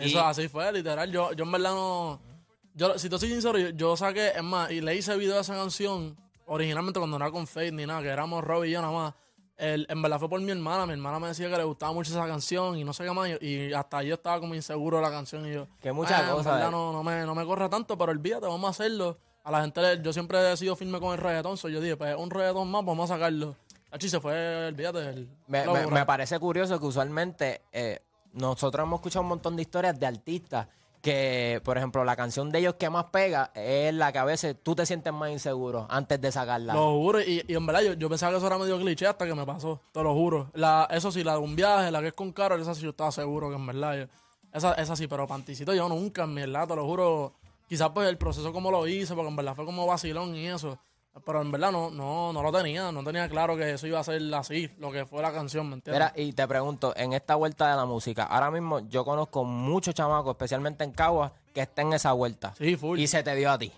Y- 0.00 0.06
Eso 0.10 0.24
así 0.24 0.48
fue, 0.48 0.72
literal. 0.72 1.10
Yo, 1.10 1.32
yo 1.32 1.44
en 1.44 1.52
verdad 1.52 1.70
no. 1.72 2.20
Yo, 2.74 2.98
si 2.98 3.08
te 3.08 3.18
soy 3.18 3.28
sincero, 3.28 3.58
yo, 3.58 3.70
yo 3.70 3.96
saqué, 3.96 4.28
es 4.28 4.42
más, 4.42 4.70
y 4.70 4.80
le 4.80 4.94
hice 4.96 5.16
video 5.16 5.38
a 5.38 5.40
esa 5.40 5.54
canción 5.54 6.16
originalmente 6.46 6.98
cuando 7.00 7.18
no 7.18 7.24
era 7.24 7.32
con 7.32 7.46
Faith 7.46 7.72
ni 7.72 7.86
nada, 7.86 8.00
que 8.02 8.08
éramos 8.08 8.42
Rob 8.44 8.64
y 8.64 8.70
yo 8.70 8.80
nada 8.80 8.92
más. 8.92 9.14
El- 9.56 9.86
en 9.90 10.00
verdad 10.00 10.18
fue 10.18 10.28
por 10.30 10.40
mi 10.40 10.50
hermana. 10.50 10.86
Mi 10.86 10.92
hermana 10.94 11.18
me 11.18 11.28
decía 11.28 11.50
que 11.50 11.56
le 11.56 11.64
gustaba 11.64 11.92
mucho 11.92 12.10
esa 12.12 12.26
canción 12.26 12.78
y 12.78 12.84
no 12.84 12.94
sé 12.94 13.04
qué 13.04 13.12
más. 13.12 13.28
Y, 13.42 13.46
y 13.46 13.72
hasta 13.74 14.02
yo 14.02 14.14
estaba 14.14 14.40
como 14.40 14.54
inseguro 14.54 14.96
de 14.96 15.02
la 15.02 15.10
canción. 15.10 15.46
Y 15.46 15.52
yo, 15.52 15.66
Que 15.82 15.92
muchas 15.92 16.22
"Ah, 16.22 16.30
en 16.30 16.34
cosas, 16.36 16.62
eh". 16.66 16.70
no, 16.70 16.92
no, 16.92 17.02
me, 17.04 17.26
no 17.26 17.34
me 17.34 17.44
corre 17.44 17.68
tanto, 17.68 17.98
pero 17.98 18.10
olvídate, 18.12 18.46
vamos 18.46 18.66
a 18.66 18.70
hacerlo. 18.70 19.18
A 19.44 19.50
la 19.50 19.60
gente, 19.60 19.82
le- 19.82 20.02
yo 20.02 20.12
siempre 20.14 20.50
he 20.50 20.56
sido 20.56 20.76
firme 20.76 20.98
con 20.98 21.12
el 21.12 21.18
reggaetón. 21.18 21.58
So 21.58 21.68
yo 21.68 21.80
dije, 21.80 21.96
pues 21.98 22.16
un 22.16 22.30
reggaetón 22.30 22.70
más, 22.70 22.84
vamos 22.86 23.10
a 23.10 23.14
sacarlo. 23.14 23.54
Achi 23.90 24.08
se 24.08 24.18
fue, 24.20 24.66
olvídate. 24.68 25.00
el- 25.10 25.28
Me, 25.46 25.66
me- 25.66 25.86
me 25.88 26.06
parece 26.06 26.38
curioso 26.38 26.78
que 26.80 26.86
usualmente 26.86 27.60
eh, 27.72 28.00
nosotros 28.32 28.84
hemos 28.84 28.98
escuchado 28.98 29.22
un 29.22 29.28
montón 29.28 29.56
de 29.56 29.62
historias 29.62 29.98
de 29.98 30.06
artistas 30.06 30.66
que, 31.02 31.62
por 31.64 31.78
ejemplo, 31.78 32.04
la 32.04 32.14
canción 32.14 32.50
de 32.50 32.58
ellos 32.58 32.74
que 32.74 32.90
más 32.90 33.06
pega 33.06 33.50
es 33.54 33.94
la 33.94 34.12
que 34.12 34.18
a 34.18 34.24
veces 34.24 34.54
tú 34.62 34.74
te 34.74 34.84
sientes 34.84 35.12
más 35.12 35.30
inseguro 35.30 35.86
antes 35.88 36.20
de 36.20 36.30
sacarla. 36.30 36.74
Lo 36.74 36.90
juro, 36.92 37.20
y, 37.22 37.42
y 37.48 37.54
en 37.54 37.64
verdad 37.64 37.80
yo, 37.82 37.92
yo 37.94 38.08
pensaba 38.10 38.32
que 38.32 38.38
eso 38.38 38.46
era 38.46 38.58
medio 38.58 38.78
cliché 38.78 39.06
hasta 39.06 39.26
que 39.26 39.34
me 39.34 39.46
pasó, 39.46 39.80
te 39.92 40.02
lo 40.02 40.12
juro. 40.12 40.50
La, 40.52 40.86
eso 40.90 41.10
sí, 41.10 41.24
la 41.24 41.32
de 41.32 41.38
un 41.38 41.56
viaje, 41.56 41.90
la 41.90 42.00
que 42.02 42.08
es 42.08 42.12
con 42.12 42.32
Carol, 42.32 42.60
esa 42.60 42.74
sí 42.74 42.82
yo 42.82 42.90
estaba 42.90 43.10
seguro 43.12 43.48
que 43.48 43.56
en 43.56 43.66
verdad. 43.66 43.96
yo- 43.98 44.06
esa, 44.52 44.74
esa 44.74 44.94
sí, 44.96 45.06
pero 45.06 45.26
panticito 45.26 45.72
yo 45.72 45.88
nunca, 45.88 46.24
en 46.24 46.34
verdad, 46.34 46.68
te 46.68 46.76
lo 46.76 46.84
juro. 46.84 47.32
Quizás 47.68 47.90
pues 47.94 48.08
el 48.08 48.18
proceso 48.18 48.52
como 48.52 48.70
lo 48.72 48.86
hice, 48.88 49.14
porque 49.14 49.28
en 49.30 49.36
verdad 49.36 49.54
fue 49.54 49.64
como 49.64 49.86
vacilón 49.86 50.34
y 50.34 50.48
eso. 50.48 50.76
Pero 51.26 51.42
en 51.42 51.50
verdad 51.50 51.72
no, 51.72 51.90
no, 51.90 52.32
no 52.32 52.42
lo 52.42 52.52
tenía, 52.52 52.92
no 52.92 53.02
tenía 53.02 53.28
claro 53.28 53.56
que 53.56 53.72
eso 53.72 53.86
iba 53.86 53.98
a 53.98 54.04
ser 54.04 54.22
así, 54.34 54.70
lo 54.78 54.92
que 54.92 55.04
fue 55.04 55.20
la 55.22 55.32
canción, 55.32 55.68
¿me 55.68 55.74
entiendes? 55.74 56.12
Mira, 56.12 56.12
y 56.28 56.32
te 56.32 56.46
pregunto, 56.46 56.92
en 56.96 57.12
esta 57.12 57.34
vuelta 57.34 57.68
de 57.68 57.76
la 57.76 57.84
música, 57.84 58.24
ahora 58.24 58.50
mismo 58.50 58.78
yo 58.88 59.04
conozco 59.04 59.44
muchos 59.44 59.94
chamacos, 59.94 60.30
especialmente 60.32 60.84
en 60.84 60.92
Cagua, 60.92 61.32
que 61.52 61.62
están 61.62 61.88
en 61.88 61.94
esa 61.94 62.12
vuelta. 62.12 62.54
Sí, 62.56 62.76
full. 62.76 62.98
Y 62.98 63.06
se 63.08 63.22
te 63.24 63.34
dio 63.34 63.50
a 63.50 63.58
ti. 63.58 63.72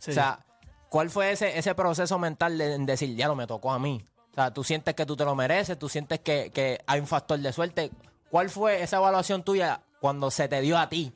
Sí. 0.00 0.10
O 0.10 0.14
sea, 0.14 0.44
¿cuál 0.88 1.10
fue 1.10 1.30
ese, 1.32 1.56
ese 1.56 1.74
proceso 1.74 2.18
mental 2.18 2.58
de 2.58 2.76
decir, 2.78 3.14
ya 3.16 3.28
no 3.28 3.36
me 3.36 3.46
tocó 3.46 3.72
a 3.72 3.78
mí? 3.78 4.04
O 4.32 4.34
sea, 4.34 4.52
tú 4.52 4.64
sientes 4.64 4.94
que 4.94 5.06
tú 5.06 5.16
te 5.16 5.24
lo 5.24 5.34
mereces, 5.36 5.78
tú 5.78 5.88
sientes 5.88 6.18
que, 6.20 6.50
que 6.52 6.80
hay 6.86 6.98
un 6.98 7.06
factor 7.06 7.38
de 7.38 7.52
suerte. 7.52 7.92
¿Cuál 8.30 8.50
fue 8.50 8.82
esa 8.82 8.96
evaluación 8.96 9.44
tuya 9.44 9.80
cuando 10.00 10.28
se 10.32 10.48
te 10.48 10.60
dio 10.60 10.76
a 10.76 10.88
ti? 10.88 11.12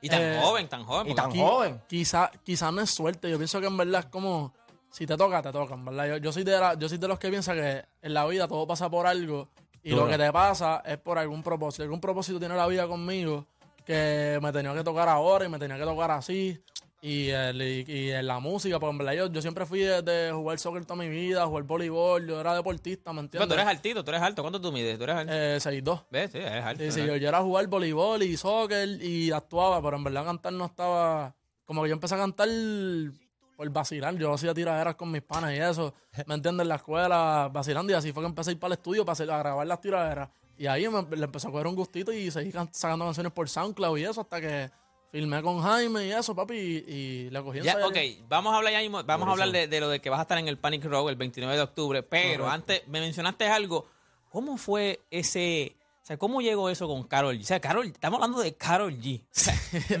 Y 0.00 0.08
tan 0.08 0.22
Eh, 0.22 0.40
joven, 0.42 0.68
tan 0.68 0.84
joven. 0.84 1.12
y 1.12 1.14
tan 1.14 1.30
joven. 1.36 1.82
Quizá, 1.86 2.30
quizá 2.44 2.72
no 2.72 2.80
es 2.80 2.90
suerte. 2.90 3.30
Yo 3.30 3.36
pienso 3.36 3.60
que 3.60 3.66
en 3.66 3.76
verdad 3.76 4.00
es 4.00 4.06
como. 4.06 4.54
Si 4.90 5.06
te 5.06 5.16
toca, 5.16 5.42
te 5.42 5.52
toca, 5.52 5.74
en 5.74 5.84
verdad. 5.84 6.06
Yo, 6.08 6.16
yo 6.18 6.32
soy 6.32 6.42
de 6.44 6.58
la- 6.58 6.74
yo 6.74 6.88
soy 6.88 6.98
de 6.98 7.08
los 7.08 7.18
que 7.18 7.28
piensan 7.28 7.56
que 7.56 7.84
en 8.02 8.14
la 8.14 8.24
vida 8.26 8.48
todo 8.48 8.66
pasa 8.66 8.88
por 8.90 9.06
algo. 9.06 9.48
Y 9.82 9.90
lo 9.90 10.08
que 10.08 10.18
te 10.18 10.32
pasa 10.32 10.82
es 10.84 10.96
por 10.98 11.16
algún 11.18 11.42
propósito. 11.42 11.84
Algún 11.84 12.00
propósito 12.00 12.38
tiene 12.40 12.56
la 12.56 12.66
vida 12.66 12.88
conmigo 12.88 13.46
que 13.84 14.38
me 14.42 14.50
tenía 14.52 14.74
que 14.74 14.82
tocar 14.82 15.08
ahora 15.08 15.44
y 15.44 15.48
me 15.48 15.58
tenía 15.60 15.76
que 15.78 15.84
tocar 15.84 16.10
así. 16.10 16.60
Y, 17.02 17.28
el- 17.28 17.62
y, 17.62 17.84
y 17.86 18.10
en 18.10 18.26
la 18.26 18.40
música, 18.40 18.80
porque 18.80 18.90
en 18.90 18.98
verdad 18.98 19.12
yo, 19.12 19.26
yo 19.30 19.40
siempre 19.42 19.64
fui 19.64 19.80
de, 19.80 20.02
de 20.02 20.32
jugar 20.32 20.58
soccer 20.58 20.84
toda 20.84 20.96
mi 20.98 21.08
vida, 21.08 21.46
jugar 21.46 21.62
voleibol, 21.64 22.26
yo 22.26 22.40
era 22.40 22.54
deportista, 22.54 23.12
¿me 23.12 23.16
Pero 23.18 23.24
entiendes? 23.26 23.48
tú 23.48 23.54
eres 23.54 23.66
altito, 23.66 24.02
tú 24.02 24.10
eres 24.10 24.22
alto. 24.22 24.42
¿Cuánto 24.42 24.60
tú 24.60 24.72
mides? 24.72 24.96
¿Tú 24.98 25.04
eres 25.04 25.16
alto? 25.16 25.32
Eh, 25.32 25.58
6'2". 25.60 26.04
¿Ves? 26.10 26.32
Sí, 26.32 26.38
eres 26.38 26.64
alto. 26.64 26.82
Sí, 26.82 26.90
sí, 26.90 27.06
yo, 27.06 27.14
yo 27.16 27.28
era 27.28 27.42
jugar 27.42 27.66
voleibol 27.68 28.22
y 28.24 28.36
soccer 28.36 28.88
y 29.00 29.30
actuaba, 29.30 29.80
pero 29.82 29.98
en 29.98 30.04
verdad 30.04 30.24
cantar 30.24 30.52
no 30.54 30.64
estaba. 30.64 31.36
Como 31.64 31.82
que 31.82 31.90
yo 31.90 31.94
empecé 31.94 32.14
a 32.16 32.18
cantar 32.18 32.48
por 33.56 33.68
vacilar. 33.70 34.14
Yo 34.16 34.32
hacía 34.32 34.52
tiraderas 34.54 34.94
con 34.96 35.10
mis 35.10 35.22
panas 35.22 35.52
y 35.54 35.56
eso. 35.58 35.94
¿Me 36.26 36.34
entiendes? 36.34 36.64
En 36.64 36.68
la 36.68 36.76
escuela, 36.76 37.48
vacilando. 37.52 37.92
Y 37.92 37.96
así 37.96 38.12
fue 38.12 38.22
que 38.22 38.28
empecé 38.28 38.50
a 38.50 38.52
ir 38.52 38.58
para 38.60 38.74
el 38.74 38.78
estudio 38.78 39.04
para, 39.04 39.12
hacer- 39.14 39.30
a 39.30 39.38
grabar 39.38 39.66
las 39.66 39.80
tiraderas. 39.80 40.28
Y 40.58 40.66
ahí 40.66 40.88
me, 40.88 41.02
le 41.16 41.24
empezó 41.24 41.48
a 41.48 41.50
coger 41.52 41.66
un 41.66 41.74
gustito 41.76 42.12
y 42.12 42.30
seguí 42.30 42.50
can- 42.52 42.68
sacando 42.72 43.04
canciones 43.04 43.32
por 43.32 43.48
SoundCloud 43.48 43.98
y 43.98 44.04
eso 44.04 44.20
hasta 44.22 44.40
que 44.40 44.70
filmé 45.12 45.42
con 45.42 45.60
Jaime 45.62 46.06
y 46.06 46.12
eso, 46.12 46.34
papi. 46.34 46.54
Y, 46.54 46.92
y 46.92 47.30
le 47.30 47.42
cogí 47.42 47.58
en 47.58 47.64
Ya, 47.64 47.86
ok, 47.86 47.96
vamos 48.28 48.52
a 48.54 48.56
hablar 48.58 48.72
ya 48.72 48.80
mismo, 48.80 49.02
vamos 49.04 49.28
a 49.28 49.32
hablar 49.32 49.50
de, 49.50 49.66
de 49.68 49.80
lo 49.80 49.88
de 49.88 50.00
que 50.00 50.08
vas 50.10 50.18
a 50.18 50.22
estar 50.22 50.38
en 50.38 50.48
el 50.48 50.58
Panic 50.58 50.84
Row 50.84 51.08
el 51.08 51.16
29 51.16 51.56
de 51.56 51.62
octubre, 51.62 52.02
pero 52.02 52.44
Correcto. 52.44 52.50
antes 52.50 52.88
me 52.88 53.00
mencionaste 53.00 53.46
algo, 53.48 53.86
¿cómo 54.30 54.56
fue 54.56 55.00
ese, 55.10 55.76
o 56.06 56.08
sea, 56.08 56.18
cómo 56.18 56.40
llegó 56.40 56.70
eso 56.70 56.86
con 56.86 57.02
Carol 57.02 57.36
G? 57.36 57.40
O 57.40 57.44
sea, 57.44 57.58
Carol, 57.58 57.86
estamos 57.86 58.18
hablando 58.18 58.40
de 58.40 58.54
Carol 58.54 58.96
G. 58.96 59.24
O 59.24 59.26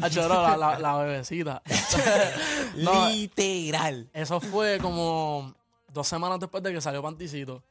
sea, 0.08 0.28
la, 0.28 0.56
la, 0.56 0.78
la 0.78 0.96
bebecita. 0.98 1.60
No, 2.76 3.08
literal. 3.08 4.08
Eso 4.12 4.40
fue 4.40 4.78
como 4.78 5.52
dos 5.92 6.06
semanas 6.06 6.38
después 6.38 6.62
de 6.62 6.72
que 6.72 6.80
salió 6.80 7.02
Panticito. 7.02 7.64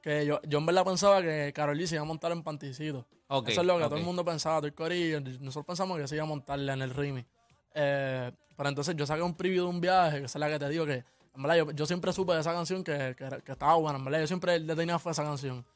Que 0.00 0.24
yo, 0.24 0.40
yo 0.44 0.58
en 0.58 0.66
verdad 0.66 0.84
pensaba 0.84 1.20
que 1.20 1.52
Karol 1.52 1.76
G 1.76 1.86
se 1.86 1.96
iba 1.96 2.02
a 2.02 2.04
montar 2.04 2.30
en 2.30 2.44
Panticito. 2.44 3.08
Eso 3.48 3.60
es 3.60 3.66
lo 3.66 3.76
que 3.76 3.84
todo 3.86 3.96
el 3.96 4.04
mundo 4.04 4.24
pensaba, 4.24 4.58
todo 4.58 4.68
el 4.68 4.74
corillo. 4.74 5.20
Nosotros 5.40 5.66
pensamos 5.66 5.98
que 5.98 6.06
se 6.06 6.14
iba 6.14 6.22
a 6.22 6.28
montarle 6.28 6.72
en 6.72 6.82
el 6.82 6.94
Rimi. 6.94 7.26
Eh, 7.74 8.30
pero 8.56 8.68
entonces 8.68 8.94
yo 8.94 9.04
saqué 9.04 9.22
un 9.22 9.34
preview 9.34 9.64
de 9.64 9.68
un 9.68 9.80
viaje, 9.80 10.20
que 10.20 10.26
es 10.26 10.34
la 10.36 10.48
que 10.48 10.60
te 10.60 10.68
digo 10.68 10.86
que, 10.86 11.02
en 11.34 11.42
verdad, 11.42 11.56
yo, 11.56 11.70
yo 11.72 11.86
siempre 11.86 12.12
supe 12.12 12.34
de 12.34 12.40
esa 12.42 12.52
canción 12.52 12.84
que, 12.84 13.16
que, 13.18 13.50
estaba 13.50 13.74
buena, 13.74 13.98
en 13.98 14.04
verdad. 14.04 14.20
Yo 14.20 14.28
siempre 14.28 14.60
le 14.60 14.76
tenía 14.76 14.96
fe 15.00 15.08
a 15.08 15.12
esa 15.12 15.24
canción. 15.24 15.66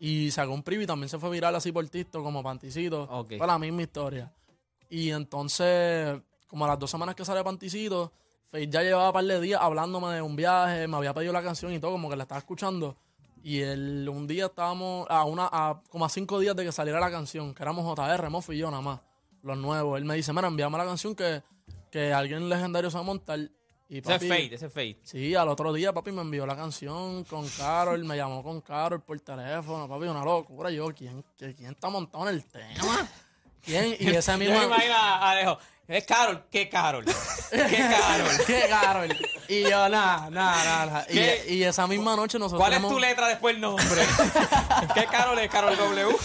Y 0.00 0.30
sacó 0.30 0.52
un 0.52 0.62
preview 0.62 0.84
y 0.84 0.86
también 0.86 1.08
se 1.08 1.18
fue 1.18 1.30
viral 1.30 1.54
así 1.54 1.72
por 1.72 1.88
TikTok, 1.88 2.22
como 2.22 2.42
Panticito. 2.42 3.04
Ok. 3.04 3.34
Fue 3.38 3.46
la 3.46 3.58
misma 3.58 3.82
historia. 3.82 4.32
Y 4.90 5.10
entonces, 5.10 6.20
como 6.46 6.64
a 6.64 6.68
las 6.68 6.78
dos 6.78 6.90
semanas 6.90 7.14
que 7.14 7.24
sale 7.24 7.42
Panticito, 7.42 8.12
Faith 8.46 8.70
ya 8.70 8.82
llevaba 8.82 9.08
un 9.08 9.12
par 9.12 9.24
de 9.24 9.40
días 9.40 9.60
hablándome 9.60 10.14
de 10.14 10.22
un 10.22 10.36
viaje, 10.36 10.86
me 10.86 10.96
había 10.96 11.14
pedido 11.14 11.32
la 11.32 11.42
canción 11.42 11.72
y 11.72 11.80
todo, 11.80 11.92
como 11.92 12.08
que 12.10 12.16
la 12.16 12.24
estaba 12.24 12.38
escuchando. 12.38 12.96
Y 13.42 13.60
el, 13.60 14.08
un 14.08 14.26
día 14.26 14.46
estábamos 14.46 15.06
a 15.10 15.24
una, 15.24 15.48
a 15.50 15.82
como 15.90 16.04
a 16.04 16.08
cinco 16.08 16.38
días 16.38 16.56
de 16.56 16.64
que 16.64 16.72
saliera 16.72 16.98
la 17.00 17.10
canción, 17.10 17.54
que 17.54 17.62
éramos 17.62 17.84
JR, 17.84 18.30
Mofo 18.30 18.52
y 18.52 18.58
yo 18.58 18.70
nada 18.70 18.82
más, 18.82 19.00
los 19.42 19.58
nuevos. 19.58 19.98
Él 19.98 20.04
me 20.04 20.14
dice, 20.14 20.32
mira, 20.32 20.48
envíame 20.48 20.78
la 20.78 20.84
canción 20.86 21.14
que, 21.14 21.42
que 21.90 22.12
alguien 22.12 22.48
legendario 22.48 22.90
se 22.90 22.96
va 22.96 23.00
a 23.02 23.04
montar. 23.04 23.38
Y 23.88 23.98
Ese 23.98 24.14
es 24.14 24.22
Fate, 24.22 24.54
ese 24.54 24.66
es 24.66 24.72
Fate. 24.72 24.98
Sí, 25.04 25.34
al 25.34 25.48
otro 25.48 25.72
día, 25.72 25.92
papi, 25.92 26.10
me 26.10 26.22
envió 26.22 26.46
la 26.46 26.56
canción 26.56 27.22
con 27.24 27.46
Carol, 27.50 28.02
me 28.04 28.16
llamó 28.16 28.42
con 28.42 28.60
Carol 28.62 29.02
por 29.02 29.20
teléfono, 29.20 29.86
papi, 29.88 30.06
una 30.06 30.24
locura. 30.24 30.70
Yo, 30.70 30.86
¿quién, 30.94 31.24
quién 31.36 31.70
está 31.72 31.88
montado 31.90 32.28
en 32.28 32.34
el 32.36 32.44
tema? 32.44 33.08
¿Quién? 33.62 33.96
Y 34.00 34.08
esa 34.10 34.32
Yo 34.36 34.38
misma... 34.38 34.58
me 34.60 34.64
imagino 34.66 34.94
a 34.94 35.30
Alejo, 35.30 35.58
es 35.86 36.04
Carol, 36.06 36.44
¿qué 36.50 36.68
Carol? 36.70 37.04
¿Qué 37.04 37.58
Carol? 38.00 38.44
¿Qué 38.46 38.64
Carol? 38.70 39.16
Y 39.48 39.62
yo, 39.64 39.88
nada, 39.90 40.30
nada, 40.30 40.64
nada. 40.86 41.06
Y, 41.10 41.52
y 41.56 41.62
esa 41.64 41.86
misma 41.86 42.16
noche 42.16 42.38
nosotros... 42.38 42.60
¿Cuál 42.60 42.72
es 42.72 42.78
hemos- 42.78 42.90
tu 42.90 42.98
letra 42.98 43.28
después 43.28 43.54
del 43.54 43.60
nombre? 43.60 43.84
¿Qué 44.94 45.04
Carol 45.06 45.38
es? 45.38 45.50
Carol 45.50 45.76
W. 45.76 46.16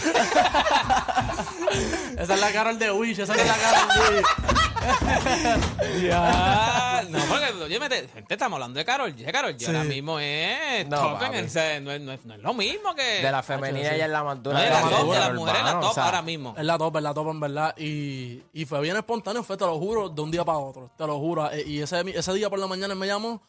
Esa 2.18 2.34
es 2.34 2.40
la 2.40 2.52
Carol 2.52 2.78
de 2.78 2.90
Wish, 2.90 3.18
esa 3.20 3.34
es 3.34 3.46
la 3.46 3.54
Carol 3.56 3.88
de... 4.14 6.08
Ya. 6.08 6.79
No, 7.10 7.18
porque 7.28 7.52
oye, 7.64 7.88
te, 7.88 8.08
gente, 8.08 8.34
estamos 8.34 8.56
hablando 8.56 8.78
de 8.78 8.84
Carol 8.84 9.14
G. 9.14 9.30
Carol 9.32 9.52
G 9.54 9.58
Sí. 9.58 9.66
ahora 9.66 9.84
mismo 9.84 10.18
es 10.18 10.88
No, 10.88 10.96
top 10.96 11.12
en 11.12 11.18
papi. 11.18 11.36
el- 11.38 11.46
o 11.46 11.48
sea, 11.48 11.80
no, 11.80 11.90
es, 11.92 12.00
no 12.00 12.12
es- 12.12 12.24
no 12.24 12.34
es 12.34 12.40
lo 12.40 12.54
mismo 12.54 12.94
que. 12.94 13.02
De 13.22 13.30
la 13.30 13.42
femenina 13.42 13.94
ella 13.94 14.04
es 14.06 14.10
la 14.10 14.24
más 14.24 14.36
no, 14.36 14.42
dura. 14.42 14.58
es 14.62 14.64
de 14.64 14.70
la 14.70 14.80
la 14.80 14.90
top, 14.96 15.12
de 15.12 15.18
las 15.18 15.34
mujeres, 15.34 15.62
la 15.64 15.80
top 15.80 15.90
o 15.90 15.94
sea, 15.94 16.04
ahora 16.06 16.22
mismo. 16.22 16.54
Es 16.56 16.64
la 16.64 16.78
top, 16.78 16.96
es 16.96 17.02
la 17.02 17.14
top 17.14 17.28
en 17.30 17.40
verdad. 17.40 17.74
Y, 17.78 18.42
y 18.52 18.64
fue 18.64 18.80
bien 18.80 18.96
espontáneo, 18.96 19.42
fue, 19.42 19.56
te 19.56 19.64
lo 19.66 19.78
juro, 19.78 20.08
de 20.08 20.20
un 20.22 20.30
día 20.30 20.44
para 20.44 20.58
otro. 20.58 20.90
Te 20.96 21.06
lo 21.06 21.18
juro. 21.18 21.50
Eh, 21.50 21.64
Y 21.66 21.80
ese, 21.80 22.00
ese 22.14 22.32
día 22.34 22.48
por 22.48 22.58
la 22.58 22.66
mañana 22.66 22.92
él 22.94 22.98
me 22.98 23.06
llamó 23.06 23.42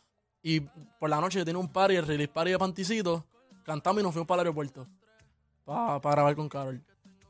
y 0.44 0.60
por 0.62 1.10
la 1.10 1.20
noche 1.22 1.40
yo 1.40 1.46
tenía 1.46 1.60
un 1.60 1.68
party, 1.72 1.96
el 1.96 2.08
release 2.08 2.32
party 2.32 2.52
de 2.52 2.58
Panticito. 2.60 3.26
cantamos 3.64 4.02
y 4.02 4.04
nos 4.04 4.12
fuimos 4.14 4.28
para 4.28 4.42
el 4.42 4.48
aeropuerto. 4.48 4.88
Para 5.66 6.00
grabar 6.00 6.36
con 6.36 6.50
Carol. 6.50 6.82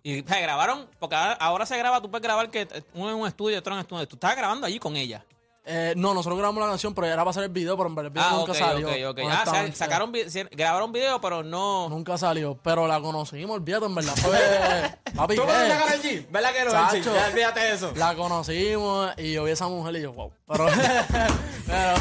Y 0.03 0.21
o 0.21 0.27
sea, 0.27 0.39
grabaron, 0.39 0.87
porque 0.99 1.15
ahora, 1.15 1.33
ahora 1.33 1.65
se 1.65 1.77
graba, 1.77 2.01
tú 2.01 2.09
puedes 2.09 2.23
grabar 2.23 2.49
que 2.49 2.61
eh, 2.61 2.83
uno 2.95 3.11
en 3.11 3.17
un 3.17 3.27
estudio 3.27 3.55
y 3.55 3.59
otro 3.59 3.73
en 3.73 3.77
un 3.77 3.81
estudio. 3.81 4.07
Tú 4.07 4.15
estabas 4.15 4.35
grabando 4.35 4.65
allí 4.65 4.79
con 4.79 4.95
ella. 4.95 5.23
Eh, 5.63 5.93
no, 5.95 6.13
nosotros 6.15 6.39
grabamos 6.39 6.63
la 6.63 6.69
canción, 6.69 6.93
pero 6.95 7.05
era 7.05 7.17
para 7.17 7.29
hacer 7.29 7.43
el 7.43 7.49
video, 7.49 7.77
pero 7.77 7.87
en 7.87 7.93
verdad 7.95 8.07
el 8.07 8.13
video 8.13 8.27
Ah, 8.27 8.35
nunca 8.39 8.53
salió. 8.55 8.87
ok, 8.89 8.93
ok. 9.11 9.19
Ah, 9.19 9.23
o 9.23 9.51
sea, 9.51 9.61
honestamente. 9.61 9.77
sacaron, 9.77 10.11
grabaron 10.51 10.91
video, 10.91 11.21
pero 11.21 11.43
no. 11.43 11.87
Nunca 11.87 12.17
salió, 12.17 12.57
pero 12.63 12.87
la 12.87 12.99
conocimos, 12.99 13.57
olvídate, 13.57 13.85
en 13.85 13.93
verdad. 13.95 14.15
Fue, 14.15 14.33
papi, 15.15 15.35
¿Tú 15.35 15.41
conoces 15.43 15.71
a 15.71 15.97
G? 16.01 16.25
¿Verdad 16.31 16.53
que 16.53 16.65
no? 16.65 16.71
Chacho. 16.71 17.13
Ya 17.13 17.27
olvídate 17.27 17.59
de 17.59 17.73
eso. 17.73 17.91
La 17.95 18.15
conocimos 18.15 19.11
y 19.17 19.33
yo 19.33 19.43
vi 19.43 19.51
a 19.51 19.53
esa 19.53 19.67
mujer 19.67 19.95
y 19.97 20.01
yo, 20.01 20.13
wow. 20.13 20.31
Pero, 20.47 20.65
pero, 21.67 21.93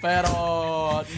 pero, 0.00 0.28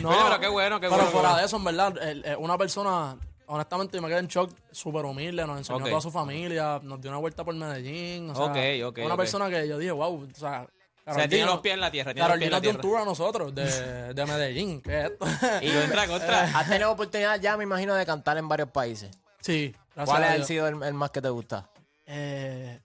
no. 0.01 0.09
Oye, 0.09 0.19
pero 0.25 0.41
qué 0.41 0.49
bueno, 0.49 0.81
qué 0.81 0.87
pero 0.89 0.97
bueno, 0.97 1.11
fuera 1.11 1.11
qué 1.11 1.13
bueno. 1.13 1.37
de 1.37 1.45
eso, 1.45 1.57
en 1.57 1.65
verdad, 1.65 2.03
el- 2.03 2.25
el- 2.25 2.37
una 2.39 2.57
persona, 2.57 3.17
honestamente, 3.47 3.97
yo 3.97 4.03
me 4.03 4.09
quedé 4.09 4.21
en 4.21 4.29
shock, 4.29 4.51
súper 4.71 5.05
humilde, 5.05 5.47
nos 5.47 5.59
enseñó 5.59 5.85
a 5.85 5.89
toda 5.89 6.01
su 6.01 6.11
familia, 6.11 6.81
nos 6.83 7.01
dio 7.01 7.11
una 7.11 7.19
vuelta 7.21 7.45
por 7.45 7.55
Medellín. 7.55 8.31
O 8.31 8.35
sea, 8.35 8.45
Ok, 8.47 8.57
ok, 8.87 8.99
Una 9.05 9.17
persona 9.17 9.51
que 9.51 9.69
yo 9.69 9.77
dije, 9.79 9.93
wow, 9.93 10.27
o 10.35 10.39
sea, 10.39 10.67
O 11.09 11.15
sea, 11.15 11.29
tiene 11.29 11.47
los 11.47 11.61
pies 11.61 11.75
en 11.75 11.81
la 11.81 11.91
tierra. 11.91 12.13
Tiene 12.13 12.27
Carolina 12.29 12.61
dio 12.61 12.71
un 12.71 12.81
tour 12.81 13.01
a 13.01 13.05
nosotros 13.05 13.55
de, 13.55 14.13
de 14.15 14.27
Medellín. 14.27 14.83
¿Qué 14.83 15.01
es 15.01 15.11
esto? 15.11 15.27
Y 15.63 15.71
contra, 15.71 16.07
contra. 16.07 16.43
Has 16.43 16.69
tenido 16.69 16.93
oportunidad 16.93 17.41
ya, 17.41 17.57
me 17.57 17.65
imagino, 17.65 17.95
de 17.95 18.05
cantar 18.05 18.37
en 18.39 18.49
varios 18.49 18.71
países. 18.71 19.11
sí, 19.41 19.75
gracias 19.95 20.19
¿Cuál 20.19 20.25
ha 20.25 20.45
sido 20.45 20.69
el, 20.69 20.83
el 20.83 20.95
más 20.95 21.11
que 21.11 21.23
te 21.23 21.29
gusta? 21.29 21.69
Eh, 22.07 22.81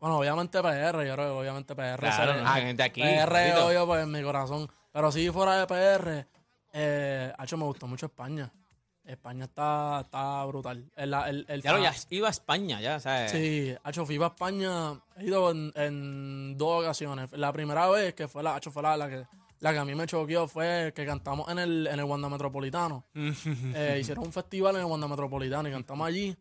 bueno, 0.00 0.18
obviamente 0.18 0.60
PR, 0.60 1.04
yo 1.04 1.14
creo 1.14 1.16
que 1.16 1.22
obviamente 1.22 1.74
PR. 1.74 1.98
Claro, 1.98 2.34
no, 2.34 2.52
gente 2.54 2.82
aquí. 2.82 3.02
PR, 3.02 3.58
obvio, 3.60 3.86
pues 3.86 4.02
en 4.04 4.12
mi 4.12 4.22
corazón. 4.22 4.70
Pero 4.92 5.10
si 5.12 5.28
fuera 5.30 5.58
de 5.58 5.66
PR, 5.66 6.26
eh, 6.72 7.32
Hacho, 7.36 7.56
me 7.56 7.64
gustó 7.64 7.86
mucho 7.86 8.06
España. 8.06 8.50
España 9.12 9.44
está, 9.46 10.00
está 10.04 10.44
brutal. 10.46 10.90
El, 10.96 11.14
el, 11.14 11.46
el- 11.48 11.62
Ya 11.62 11.72
lo, 11.72 11.82
ya 11.82 11.92
iba 12.10 12.28
a 12.28 12.30
España, 12.30 12.80
ya, 12.80 13.00
¿sabes? 13.00 13.32
Sí, 13.32 13.74
Hacho, 13.82 14.04
fui 14.06 14.22
a 14.22 14.26
España, 14.26 15.00
he 15.16 15.24
ido 15.24 15.50
en, 15.50 15.72
en 15.76 16.56
dos 16.58 16.82
ocasiones. 16.84 17.30
La 17.32 17.52
primera 17.52 17.88
vez 17.88 18.14
que 18.14 18.28
fue 18.28 18.42
la, 18.42 18.54
Hacho, 18.54 18.70
fue 18.70 18.82
la, 18.82 18.96
la 18.96 19.08
que, 19.08 19.26
la 19.60 19.72
que 19.72 19.78
a 19.78 19.84
mí 19.84 19.94
me 19.94 20.06
choqueó 20.06 20.46
fue 20.46 20.92
que 20.94 21.04
cantamos 21.06 21.48
en 21.50 21.58
el, 21.58 21.86
en 21.86 21.98
el 21.98 22.04
Wanda 22.04 22.28
Metropolitano. 22.28 23.04
Eh, 23.74 23.98
hicieron 24.00 24.24
un 24.26 24.32
festival 24.32 24.74
en 24.76 24.82
el 24.82 24.86
Wanda 24.86 25.08
Metropolitano 25.08 25.68
y 25.68 25.72
cantamos 25.72 26.06
allí. 26.06 26.36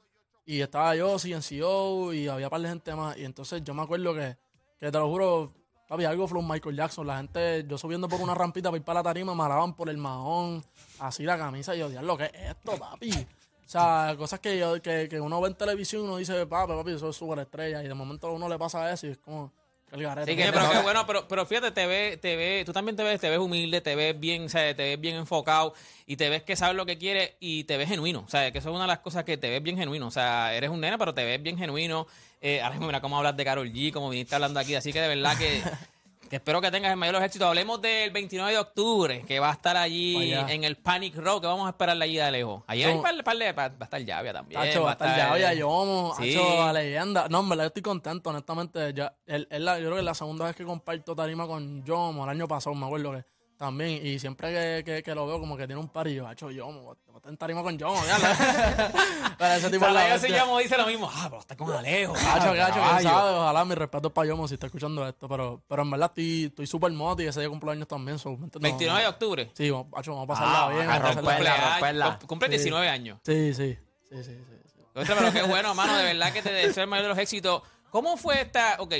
Y 0.45 0.61
estaba 0.61 0.95
yo, 0.95 1.17
CNCO, 1.19 2.13
y 2.13 2.27
había 2.27 2.49
par 2.49 2.61
de 2.61 2.69
gente 2.69 2.95
más. 2.95 3.17
Y 3.17 3.25
entonces 3.25 3.61
yo 3.63 3.73
me 3.73 3.81
acuerdo 3.81 4.13
que, 4.13 4.37
que 4.79 4.91
te 4.91 4.97
lo 4.97 5.09
juro, 5.09 5.53
papi, 5.87 6.05
algo 6.05 6.27
flow 6.27 6.41
Michael 6.41 6.75
Jackson. 6.75 7.07
La 7.07 7.17
gente, 7.17 7.65
yo 7.67 7.77
subiendo 7.77 8.07
por 8.07 8.21
una 8.21 8.35
rampita 8.35 8.69
para 8.69 8.77
ir 8.77 8.83
para 8.83 8.99
la 8.99 9.03
tarima, 9.03 9.33
me 9.33 9.43
alaban 9.43 9.73
por 9.73 9.89
el 9.89 9.97
mahón, 9.97 10.63
así 10.99 11.23
la 11.23 11.37
camisa. 11.37 11.75
Y 11.75 11.79
yo, 11.79 11.89
diablo, 11.89 12.17
¿qué 12.17 12.25
es 12.25 12.51
esto, 12.51 12.77
papi? 12.77 13.11
O 13.11 13.69
sea, 13.69 14.15
cosas 14.17 14.39
que, 14.39 15.07
que, 15.09 15.19
uno 15.19 15.41
ve 15.41 15.49
en 15.49 15.55
televisión 15.55 16.03
y 16.03 16.05
uno 16.05 16.17
dice, 16.17 16.45
papi, 16.45 16.73
papi, 16.73 16.91
eso 16.91 17.09
es 17.09 17.15
súper 17.15 17.39
estrella. 17.39 17.83
Y 17.83 17.87
de 17.87 17.93
momento 17.93 18.27
a 18.27 18.31
uno 18.31 18.47
le 18.47 18.57
pasa 18.57 18.91
eso 18.91 19.07
y 19.07 19.11
es 19.11 19.17
como, 19.17 19.51
el 19.91 20.03
garete. 20.03 20.31
Sí, 20.31 20.37
que, 20.37 20.51
pero 20.51 20.69
qué 20.69 20.79
bueno, 20.79 21.05
pero, 21.07 21.27
pero 21.27 21.45
fíjate, 21.45 21.71
te 21.71 21.85
ves, 21.87 22.19
te 22.19 22.35
ves, 22.35 22.65
tú 22.65 22.73
también 22.73 22.95
te 22.95 23.03
ves, 23.03 23.19
te 23.21 23.29
ves 23.29 23.39
humilde, 23.39 23.81
te 23.81 23.95
ves 23.95 24.19
bien, 24.19 24.45
o 24.45 24.49
sea, 24.49 24.75
te 24.75 24.83
ves 24.83 24.99
bien 24.99 25.15
enfocado 25.15 25.73
y 26.05 26.17
te 26.17 26.29
ves 26.29 26.43
que 26.43 26.55
sabes 26.55 26.75
lo 26.75 26.85
que 26.85 26.97
quieres 26.97 27.33
y 27.39 27.63
te 27.63 27.77
ves 27.77 27.87
genuino. 27.87 28.23
O 28.25 28.29
sea, 28.29 28.51
que 28.51 28.57
eso 28.57 28.69
es 28.69 28.75
una 28.75 28.83
de 28.83 28.89
las 28.89 28.99
cosas 28.99 29.23
que 29.23 29.37
te 29.37 29.49
ves 29.49 29.63
bien 29.63 29.77
genuino. 29.77 30.07
O 30.07 30.11
sea, 30.11 30.53
eres 30.53 30.69
un 30.69 30.81
nene, 30.81 30.97
pero 30.97 31.13
te 31.13 31.23
ves 31.23 31.41
bien 31.41 31.57
genuino. 31.57 32.07
Eh, 32.41 32.61
ahora 32.61 32.75
mismo 32.75 32.87
mira 32.87 33.01
cómo 33.01 33.17
hablas 33.17 33.35
de 33.37 33.45
Carol 33.45 33.71
G, 33.71 33.91
como 33.91 34.09
viniste 34.09 34.35
hablando 34.35 34.59
aquí. 34.59 34.75
Así 34.75 34.91
que 34.91 35.01
de 35.01 35.07
verdad 35.07 35.37
que, 35.37 35.61
que 35.61 35.61
espero 36.35 36.59
que 36.61 36.69
tengas 36.69 36.91
el 36.91 36.97
mayor 36.97 37.15
éxitos. 37.23 37.47
Hablemos 37.47 37.81
del 37.81 38.11
29 38.11 38.51
de 38.51 38.57
octubre, 38.59 39.23
que 39.27 39.39
va 39.39 39.49
a 39.49 39.53
estar 39.53 39.77
allí 39.77 40.33
Allá. 40.33 40.53
en 40.53 40.63
el 40.65 40.75
Panic 40.75 41.15
Rock, 41.15 41.41
que 41.41 41.47
vamos 41.47 41.65
a 41.65 41.69
esperarla 41.69 42.05
allí 42.05 42.17
de 42.17 42.31
lejos. 42.31 42.63
Allí 42.67 42.83
hay 42.83 42.89
Son- 42.89 42.97
un 42.97 43.03
par, 43.03 43.23
par 43.23 43.37
de, 43.37 43.51
va 43.53 43.67
va 43.69 43.75
a 43.79 43.83
estar 43.85 44.01
Llavia 44.01 44.33
también. 44.33 44.61
Hacho, 44.61 44.83
va 44.83 44.89
a 44.89 44.93
estar 44.93 45.17
ya, 45.17 45.37
ya, 45.37 45.53
Yomo, 45.53 46.13
Sí. 46.19 46.35
Hacho, 46.35 46.65
la 46.65 46.73
leyenda. 46.73 47.27
No, 47.29 47.39
en 47.39 47.49
verdad, 47.49 47.63
yo 47.63 47.67
estoy 47.67 47.83
contento, 47.83 48.29
honestamente. 48.29 48.93
Ya, 48.93 49.13
él 49.25 49.47
la- 49.51 49.77
yo 49.79 49.85
creo 49.85 49.93
que 49.93 49.99
es 49.99 50.05
la 50.05 50.13
segunda 50.13 50.45
vez 50.45 50.55
que 50.55 50.63
comparto 50.65 51.15
tarima 51.15 51.47
con 51.47 51.83
Yomo, 51.85 52.23
el 52.25 52.29
año 52.29 52.47
pasado, 52.47 52.75
me 52.75 52.85
acuerdo 52.85 53.11
que 53.13 53.23
también. 53.57 54.05
Y 54.05 54.19
siempre 54.19 54.53
que, 54.53 54.83
que, 54.83 55.03
que 55.03 55.15
lo 55.15 55.25
veo, 55.27 55.39
como 55.39 55.57
que 55.57 55.65
tiene 55.67 55.81
un 55.81 55.89
par 55.89 56.07
y 56.07 56.15
yo, 56.15 56.27
Hacho, 56.27 56.49
Yomo, 56.51 56.81
voy 56.83 56.95
a 57.13 57.17
estar 57.17 57.31
en 57.31 57.37
tarima 57.37 57.63
con 57.63 57.77
Yomo. 57.77 57.99
Pero 59.37 59.53
ese 59.53 59.69
tipo 59.69 59.87
la 59.87 60.07
Yo 60.07 60.13
bestia. 60.13 60.37
llamo 60.37 60.57
dice 60.59 60.77
lo 60.77 60.85
mismo. 60.87 61.09
Ah, 61.13 61.27
pero 61.29 61.39
está 61.41 61.55
con 61.57 61.71
Alejo. 61.71 62.13
Hacho, 62.15 62.27
hacho, 62.29 62.51
quién 62.53 62.71
caballo. 62.73 63.09
sabe, 63.09 63.31
ojalá 63.37 63.65
mi 63.65 63.75
respeto 63.75 64.13
para 64.13 64.27
Yomo 64.27 64.47
si 64.47 64.53
está 64.55 64.67
escuchando 64.67 65.07
esto, 65.07 65.27
pero, 65.27 65.61
pero 65.67 65.81
en 65.83 65.91
verdad 65.91 66.09
estoy 66.09 66.45
estoy 66.45 66.67
súper 66.67 66.91
moti 66.91 67.23
y 67.23 67.27
ese 67.27 67.39
día 67.41 67.49
cumpleaños 67.49 67.87
también. 67.87 68.17
So, 68.19 68.37
¿me? 68.37 68.47
29 68.59 69.01
de 69.01 69.07
octubre. 69.07 69.51
Sí, 69.53 69.69
vamos, 69.69 69.87
hacho, 69.95 70.11
vamos 70.15 70.23
a 70.25 70.27
pasarla 70.27 70.65
Ah, 70.65 70.69
bien. 70.69 70.89
a 70.89 70.99
romperla, 70.99 71.69
romperla. 71.71 72.19
Cumple 72.27 72.47
Sí. 72.47 72.51
19 72.53 72.89
años. 72.89 73.19
Sí, 73.23 73.53
sí, 73.53 73.77
sí, 74.09 74.15
sí, 74.17 74.23
sí. 74.23 74.31
sí. 74.73 74.81
Otra, 74.95 75.15
pero 75.15 75.31
qué 75.33 75.41
bueno, 75.43 75.73
mano, 75.75 75.95
de 75.97 76.03
verdad 76.05 76.31
que 76.33 76.41
te 76.41 76.51
deseo 76.51 76.83
el 76.83 76.89
mayor 76.89 77.03
de 77.05 77.09
los 77.09 77.17
éxitos. 77.19 77.61
¿Cómo 77.91 78.17
fue 78.17 78.41
esta? 78.41 78.77
Ok, 78.79 78.93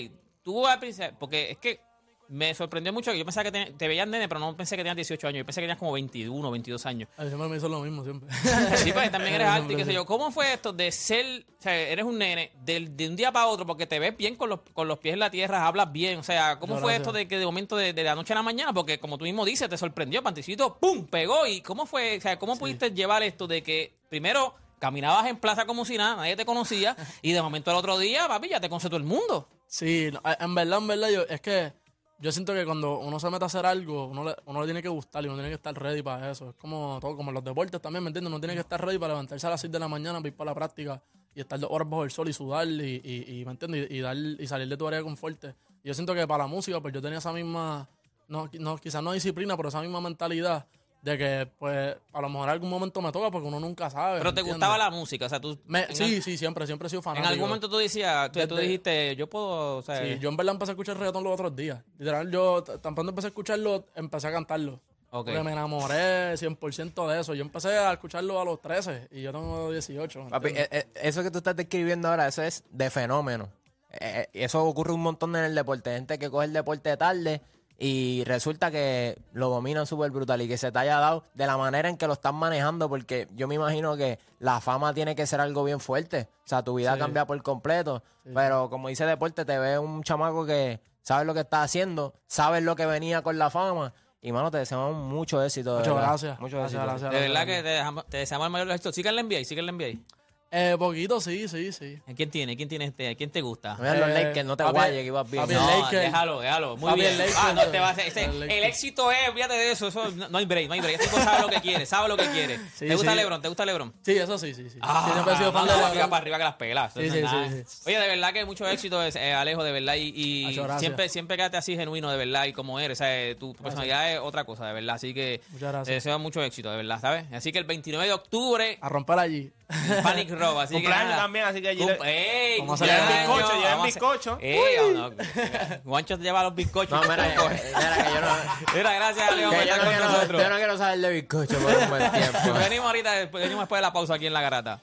tú 0.43 0.65
al 0.67 0.80
principio, 0.80 1.15
porque 1.20 1.52
es 1.52 1.58
que 1.58 1.82
me 2.30 2.54
sorprendió 2.54 2.92
mucho 2.94 3.12
que 3.12 3.18
yo 3.18 3.26
pensaba 3.26 3.44
que 3.46 3.52
te, 3.52 3.72
te 3.72 3.88
veías 3.88 4.08
nene, 4.08 4.28
pero 4.28 4.40
no 4.40 4.56
pensé 4.56 4.76
que 4.76 4.82
tenías 4.82 4.96
18 4.96 5.28
años. 5.28 5.38
Yo 5.40 5.46
pensé 5.46 5.62
que 5.62 5.63
tenías 5.66 5.78
como 5.78 5.94
21, 5.94 6.52
22 6.52 6.86
años. 6.86 7.10
Ay, 7.18 7.28
siempre 7.28 7.48
me 7.48 7.58
hizo 7.58 7.70
lo 7.70 7.82
mismo, 7.82 8.04
siempre. 8.04 8.30
Sí, 8.78 8.92
pues 8.92 9.12
también 9.12 9.36
eres 9.36 9.48
alto 9.48 9.74
y 9.74 9.76
qué 9.76 9.86
sé 9.86 9.94
yo. 9.94 10.06
¿Cómo 10.06 10.32
fue 10.32 10.54
esto 10.54 10.74
de 10.74 10.92
ser, 10.92 11.46
o 11.60 11.62
sea, 11.62 11.76
eres 11.76 12.06
un 12.06 12.18
nene 12.18 12.52
de, 12.63 13.08
un 13.08 13.16
día 13.16 13.32
para 13.32 13.48
otro 13.48 13.66
porque 13.66 13.88
te 13.88 14.00
ves 14.00 14.16
bien 14.16 14.36
con 14.36 14.50
los, 14.50 14.60
con 14.74 14.88
los 14.88 15.00
pies 15.00 15.13
en 15.13 15.20
la 15.20 15.30
tierra, 15.30 15.66
hablas 15.68 15.92
bien? 15.92 16.20
O 16.20 16.24
sea, 16.24 16.60
¿cómo 16.60 16.76
No, 16.76 16.82
fue 16.82 16.94
gracias. 16.94 17.08
esto 17.08 17.18
de 17.18 17.28
que 17.28 17.38
de 17.40 17.46
momento 17.46 17.76
de, 17.78 17.94
de 17.94 18.04
la 18.04 18.16
noche 18.16 18.34
a 18.34 18.36
la 18.36 18.44
mañana? 18.44 18.74
Porque 18.74 19.00
como 19.00 19.18
tú 19.18 19.24
mismo 19.26 19.46
dices, 19.46 19.70
te 19.70 19.78
sorprendió, 19.78 20.22
Panticito, 20.24 20.78
¡pum! 20.78 21.06
pegó. 21.08 21.48
¿Y 21.48 21.62
cómo 21.62 21.86
fue? 21.86 22.18
O 22.18 22.22
sea, 22.22 22.38
¿cómo 22.40 22.58
pudiste 22.58 22.92
llevar 22.92 23.24
esto 23.24 23.48
de 23.48 23.63
que 23.63 23.94
primero 24.10 24.56
caminabas 24.80 25.26
en 25.28 25.38
plaza 25.38 25.66
como 25.66 25.86
si 25.86 25.98
nada, 25.98 26.18
nadie 26.18 26.36
te 26.36 26.46
conocía, 26.46 26.96
y 27.22 27.32
de 27.32 27.42
momento 27.42 27.72
al 27.72 27.78
otro 27.78 27.98
día, 27.98 28.28
papi, 28.28 28.50
ya 28.50 28.60
te 28.60 28.70
conoce 28.70 28.88
todo 28.88 28.98
el 28.98 29.04
mundo? 29.04 29.50
Sí, 29.66 30.10
en 30.40 30.56
verdad, 30.56 30.78
en 30.80 30.88
verdad, 30.88 31.10
yo, 31.10 31.24
es 31.24 31.42
que 31.42 31.74
yo 32.19 32.32
siento 32.32 32.53
que 32.53 32.65
cuando 32.65 32.99
uno 32.99 33.19
se 33.19 33.30
mete 33.30 33.43
a 33.43 33.47
hacer 33.47 33.65
algo, 33.65 34.08
uno 34.08 34.23
le, 34.23 34.36
uno 34.45 34.62
le 34.62 34.65
tiene 34.65 34.82
que 34.82 34.89
gustar 34.89 35.23
y 35.23 35.27
uno 35.27 35.36
tiene 35.36 35.49
que 35.49 35.56
estar 35.56 35.73
ready 35.73 36.01
para 36.01 36.32
eso. 36.32 36.49
Es 36.49 36.56
como 36.56 36.97
todo, 36.99 37.15
como 37.15 37.32
los 37.32 37.43
deportes 37.43 37.80
también, 37.82 38.03
¿me 38.03 38.10
entiendes? 38.10 38.32
Uno 38.32 38.39
tiene 38.39 38.56
que 38.56 38.62
estar 38.62 38.84
ready 38.84 38.97
para 38.97 39.13
levantarse 39.13 39.45
a 39.45 39.51
las 39.51 39.62
6 39.62 39.71
de 39.71 39.80
la 39.80 39.88
mañana, 39.88 40.19
para 40.19 40.30
ir 40.30 40.36
para 40.36 40.51
la 40.51 40.56
práctica 40.56 41.01
y 41.36 41.41
estar 41.41 41.60
dos 41.60 41.69
horas 41.71 41.88
bajo 41.88 42.03
el 42.03 42.12
sol 42.12 42.27
y 42.30 42.34
sudar 42.34 42.67
y, 42.67 43.01
y, 43.03 43.39
y, 43.39 43.45
¿me 43.45 43.51
entiendes? 43.51 43.91
Y, 43.91 43.97
y 43.97 43.99
dar, 44.01 44.17
y 44.17 44.47
salir 44.47 44.67
de 44.67 44.75
tu 44.75 44.88
área 44.88 44.99
de 44.99 45.06
confort. 45.06 45.43
Y 45.84 45.88
yo 45.88 45.93
siento 45.93 46.15
que 46.15 46.25
para 46.25 46.43
la 46.43 46.47
música, 46.47 46.82
pues 46.82 46.93
yo 46.93 47.01
tenía 47.01 47.19
esa 47.19 47.32
misma, 47.32 47.88
no, 48.27 48.49
no, 48.60 48.77
quizás 48.77 49.03
no 49.03 49.12
disciplina, 49.12 49.56
pero 49.56 49.69
esa 49.69 49.82
misma 49.82 50.01
mentalidad 50.01 50.65
de 51.08 51.17
que, 51.17 51.50
pues, 51.58 51.96
a 52.12 52.22
lo 52.22 52.28
mejor 52.30 52.50
en 52.50 52.54
algún 52.54 52.70
momento 52.70 53.02
me 53.02 53.12
toca 53.12 53.32
porque 53.32 53.48
uno 53.48 53.60
nunca 53.60 53.89
sabe. 53.89 54.17
Pero 54.17 54.32
¿me 54.32 54.36
te 54.36 54.41
entiendes? 54.41 54.54
gustaba 54.56 54.78
la 54.78 54.89
música, 54.89 55.26
o 55.26 55.30
sea, 55.30 55.39
tú... 55.39 55.58
Me- 55.65 55.86
en 55.86 55.96
sí, 55.96 56.22
sí, 56.22 56.38
siempre, 56.38 56.65
siempre 56.67 56.88
he 56.88 56.89
sido 56.89 57.00
En 57.00 57.04
fanático. 57.04 57.30
algún 57.30 57.48
momento 57.48 57.70
tú 57.70 57.78
decías, 57.78 58.30
tú, 58.32 58.56
dijiste, 58.58 59.15
yo 59.15 59.28
puedo, 59.30 59.78
o 59.78 59.82
sea... 59.82 60.04
Sí, 60.04 60.20
yo 60.20 60.28
en 60.30 60.36
verdad 60.36 60.54
empecé 60.56 60.72
a 60.72 60.74
escuchar 60.74 60.98
reggaetón 60.98 61.24
los 61.24 61.34
otros 61.34 61.56
días. 61.56 61.82
Literal, 61.98 62.30
yo 62.30 62.62
tan 62.63 62.93
pronto 62.93 63.12
empecé 63.12 63.28
a 63.28 63.30
escucharlo, 63.30 63.86
empecé 63.96 64.28
a 64.28 64.32
cantarlo. 64.34 64.82
Ok. 65.10 65.28
Porque 65.28 65.41
me 65.43 65.54
enamoré 65.54 66.34
100% 66.34 67.08
de 67.08 67.22
eso. 67.22 67.34
Yo 67.34 67.41
empecé 67.41 67.70
a 67.78 67.93
escucharlo 67.93 68.41
a 68.41 68.43
los 68.46 68.62
13 68.62 69.08
y 69.12 69.22
yo 69.22 69.32
tengo 69.32 69.72
18. 69.72 70.26
¿me 70.26 70.30
Papi, 70.30 70.50
eh, 70.50 70.67
eh, 70.70 70.86
eso 70.96 71.24
que 71.24 71.32
tú 71.32 71.38
estás 71.38 71.56
describiendo 71.56 72.10
ahora, 72.10 72.28
eso 72.28 72.43
es 72.43 72.63
de 72.70 72.89
fenómeno. 72.89 73.48
Eh, 73.91 74.28
eh, 74.34 74.43
eso 74.43 74.62
ocurre 74.65 74.91
un 74.91 75.02
montón 75.02 75.34
en 75.38 75.46
el 75.46 75.56
deporte. 75.56 75.91
Gente 75.93 76.20
que 76.20 76.30
coge 76.30 76.48
el 76.48 76.54
deporte 76.54 76.98
tarde 76.98 77.41
y 77.78 78.24
resulta 78.26 78.72
que 78.72 79.18
lo 79.34 79.50
dominan 79.50 79.86
súper 79.86 80.10
brutal 80.12 80.42
y 80.42 80.48
que 80.48 80.58
se 80.58 80.72
te 80.72 80.80
haya 80.80 81.00
dado 81.00 81.24
de 81.36 81.46
la 81.46 81.58
manera 81.58 81.90
en 81.90 81.98
que 81.98 82.08
lo 82.08 82.13
están 82.13 82.36
manejando, 82.36 82.90
porque 82.90 83.28
yo 83.36 83.48
me 83.48 83.56
imagino 83.56 83.96
que 83.96 84.18
la 84.40 84.60
fama 84.62 84.94
tiene 84.94 85.16
que 85.16 85.28
ser 85.28 85.40
algo 85.42 85.63
bien 85.63 85.80
fuerte. 85.80 86.28
O 86.46 86.48
sea, 86.48 86.63
tu 86.63 86.74
vida 86.76 86.94
Sí. 86.94 87.00
cambia 87.00 87.26
por 87.26 87.42
completo. 87.44 88.04
Pero 88.34 88.70
como 88.70 88.88
dice 88.90 89.06
deporte, 89.06 89.46
te 89.46 89.58
ve 89.60 89.78
un 89.80 90.04
chamaco 90.04 90.46
que 90.46 90.82
sabe 91.02 91.24
lo 91.26 91.34
que 91.34 91.42
está 91.42 91.63
haciendo, 91.63 92.13
sabe 92.28 92.62
lo 92.62 92.76
que 92.76 92.86
venía 92.86 93.22
con 93.22 93.38
la 93.38 93.50
fama. 93.50 93.94
Y 94.22 94.32
mano, 94.32 94.50
te 94.52 94.58
deseamos 94.58 94.96
mucho 94.96 95.42
éxito. 95.44 95.78
Muchas 95.78 95.96
gracias. 95.96 96.40
Mucho 96.40 96.58
Gracias, 96.58 96.82
éxito. 96.82 97.00
gracias. 97.00 97.12
De 97.12 97.28
verdad 97.28 97.46
que 97.46 97.62
te, 97.63 97.70
dejamos- 97.70 98.06
te 98.08 98.18
deseamos 98.18 98.48
el 98.48 98.52
mayor 98.52 98.72
éxitos. 98.72 98.96
Síganle 98.96 99.22
en 99.22 99.28
NBA, 99.28 99.46
síganle 99.46 99.70
en 99.70 99.76
NBA. 99.78 100.16
Eh, 100.49 100.77
poquito, 100.79 101.19
sí, 101.19 101.47
sí, 101.49 101.73
sí. 101.73 101.99
¿Quién 102.15 102.31
tiene? 102.31 102.55
¿Quién 102.55 102.69
tiene 102.69 102.86
este? 102.86 103.13
¿Quién 103.17 103.29
te 103.29 103.41
gusta? 103.41 103.75
Mira 103.79 103.95
los 103.95 104.10
Eh, 104.10 104.23
Lakers, 104.23 104.45
no 104.45 104.55
te 104.55 104.63
papi, 104.63 104.75
guayes 104.75 105.01
que 105.01 105.05
ibas 105.07 105.29
bien. 105.29 105.43
papi, 105.43 105.53
No. 105.55 105.67
Lakers. 105.81 106.01
déjalo, 106.03 106.39
déjalo. 106.39 106.77
Muy 106.77 106.89
Papi, 106.89 107.01
bien. 107.01 107.17
Lakers, 107.17 107.38
ah, 107.38 107.53
no, 107.53 107.65
te 107.67 107.79
vas 107.79 107.97
a- 107.97 108.01
el 108.01 108.07
ese- 108.07 108.67
éxito 108.67 109.12
es, 109.12 109.27
olvídate 109.29 109.55
de 109.55 109.71
eso. 109.71 109.88
eso 109.89 110.10
no, 110.12 110.29
no 110.29 110.38
hay 110.38 110.45
break, 110.45 110.67
no 110.69 110.73
hay 110.75 110.79
break. 110.79 110.95
Este 111.01 111.07
tipo 111.07 111.21
sabe 111.21 111.41
lo 111.41 111.49
que 111.49 111.60
quiere, 111.60 111.86
sabe 111.86 112.07
lo 112.07 112.15
que 112.15 112.27
quiere. 112.29 112.57
Sí, 112.75 112.88
¿Te 112.88 112.95
gusta 112.95 113.12
sí. 113.12 113.17
LeBron? 113.17 113.41
¿Te 113.41 113.47
gusta 113.49 113.65
LeBron? 113.65 113.93
Sí, 114.05 114.12
eso 114.17 114.38
sí, 114.38 114.53
sí, 114.53 114.69
sí. 114.69 114.79
Ah, 114.81 115.03
Sí, 115.07 115.12
siempre 115.13 115.33
he 115.33 115.38
sido 115.38 115.51
fan 115.51 115.65
mano, 115.65 115.67
de 115.67 115.73
arriba 115.79 115.93
LeBron. 115.95 116.10
para 116.12 116.21
arriba 116.21 116.38
que 116.38 116.43
las 116.45 116.55
pelas. 116.55 116.93
Sí, 116.93 117.10
sí, 117.10 117.21
sí, 117.21 117.63
sí. 117.67 117.81
Oye, 117.88 117.99
de 117.99 118.07
verdad 118.07 118.31
que 118.33 118.45
mucho 118.45 118.65
éxito, 118.69 119.03
eh, 119.03 119.33
Alejo, 119.33 119.63
de 119.65 119.71
verdad. 119.73 119.95
Y, 119.95 120.13
y 120.49 120.60
siempre, 120.79 121.10
siempre 121.10 121.36
quédate 121.36 121.57
así 121.57 121.75
genuino, 121.75 122.10
de 122.10 122.17
verdad, 122.17 122.45
y 122.45 122.53
como 122.53 122.79
eres. 122.79 122.99
¿sabes? 122.99 123.38
Tu 123.38 123.53
personalidad 123.53 124.13
es 124.13 124.19
otra 124.21 124.45
cosa, 124.45 124.65
de 124.65 124.73
verdad. 124.73 124.95
Así 124.95 125.13
que 125.13 125.41
Muchas 125.49 125.69
gracias. 125.73 125.88
te 125.88 125.93
deseo 125.93 126.17
mucho 126.19 126.41
éxito, 126.41 126.71
de 126.71 126.77
verdad, 126.77 127.01
¿sabes? 127.01 127.25
Así 127.33 127.51
que 127.51 127.60
el 127.60 127.65
29 127.65 128.07
de 128.07 128.13
octubre, 128.13 128.77
A 128.79 128.88
romper 128.88 129.19
allí. 129.19 129.51
Panic 130.03 130.30
Row, 130.32 130.60
así 130.60 130.75
que 130.75 130.82
Cumpleaños 130.82 131.10
nada. 131.10 131.21
también, 131.23 131.45
así 131.45 131.62
que 131.62 131.67
allí 131.69 131.82
Cum- 131.84 131.91
¡Ey! 132.06 132.60
Vamos 132.60 132.82
a 132.82 132.86
Lleven 132.86 133.01
celebrar. 133.01 133.27
bizcocho, 133.27 133.53
lleven 133.53 133.69
Vamos 133.71 133.84
a- 133.84 133.86
bizcocho. 133.86 134.38
¡Ey! 134.41 134.77
vamos, 134.93 135.13
Juancho 135.86 136.17
te 136.17 136.23
lleva 136.23 136.43
los 136.43 136.56
bizcochos. 136.56 136.91
No, 136.91 137.01
mira, 137.01 137.23
mira, 137.23 137.36
que 137.49 138.13
yo 138.13 138.21
no, 138.21 138.36
Mira, 138.75 138.93
gracias, 138.93 139.36
Leo, 139.36 139.49
por 139.49 139.60
que 139.60 139.65
yo 139.67 139.73
estar 139.73 139.77
no 139.77 139.84
con 139.84 139.93
quiero, 139.93 140.10
nosotros. 140.12 140.41
yo 140.43 140.49
no 140.49 140.56
quiero 140.56 140.77
saber 140.77 140.99
de 140.99 141.10
bizcocho 141.12 141.58
por 141.60 141.75
un 141.75 141.89
buen 141.89 142.12
tiempo. 142.12 142.39
Venimos 142.60 142.86
ahorita, 142.88 143.12
después- 143.13 143.43
venimos 143.43 143.63
después 143.63 143.77
de 143.80 143.82
la 143.82 143.93
pausa 143.93 144.13
aquí 144.15 144.27
en 144.27 144.34
La 144.34 144.41
Garata. 144.41 144.80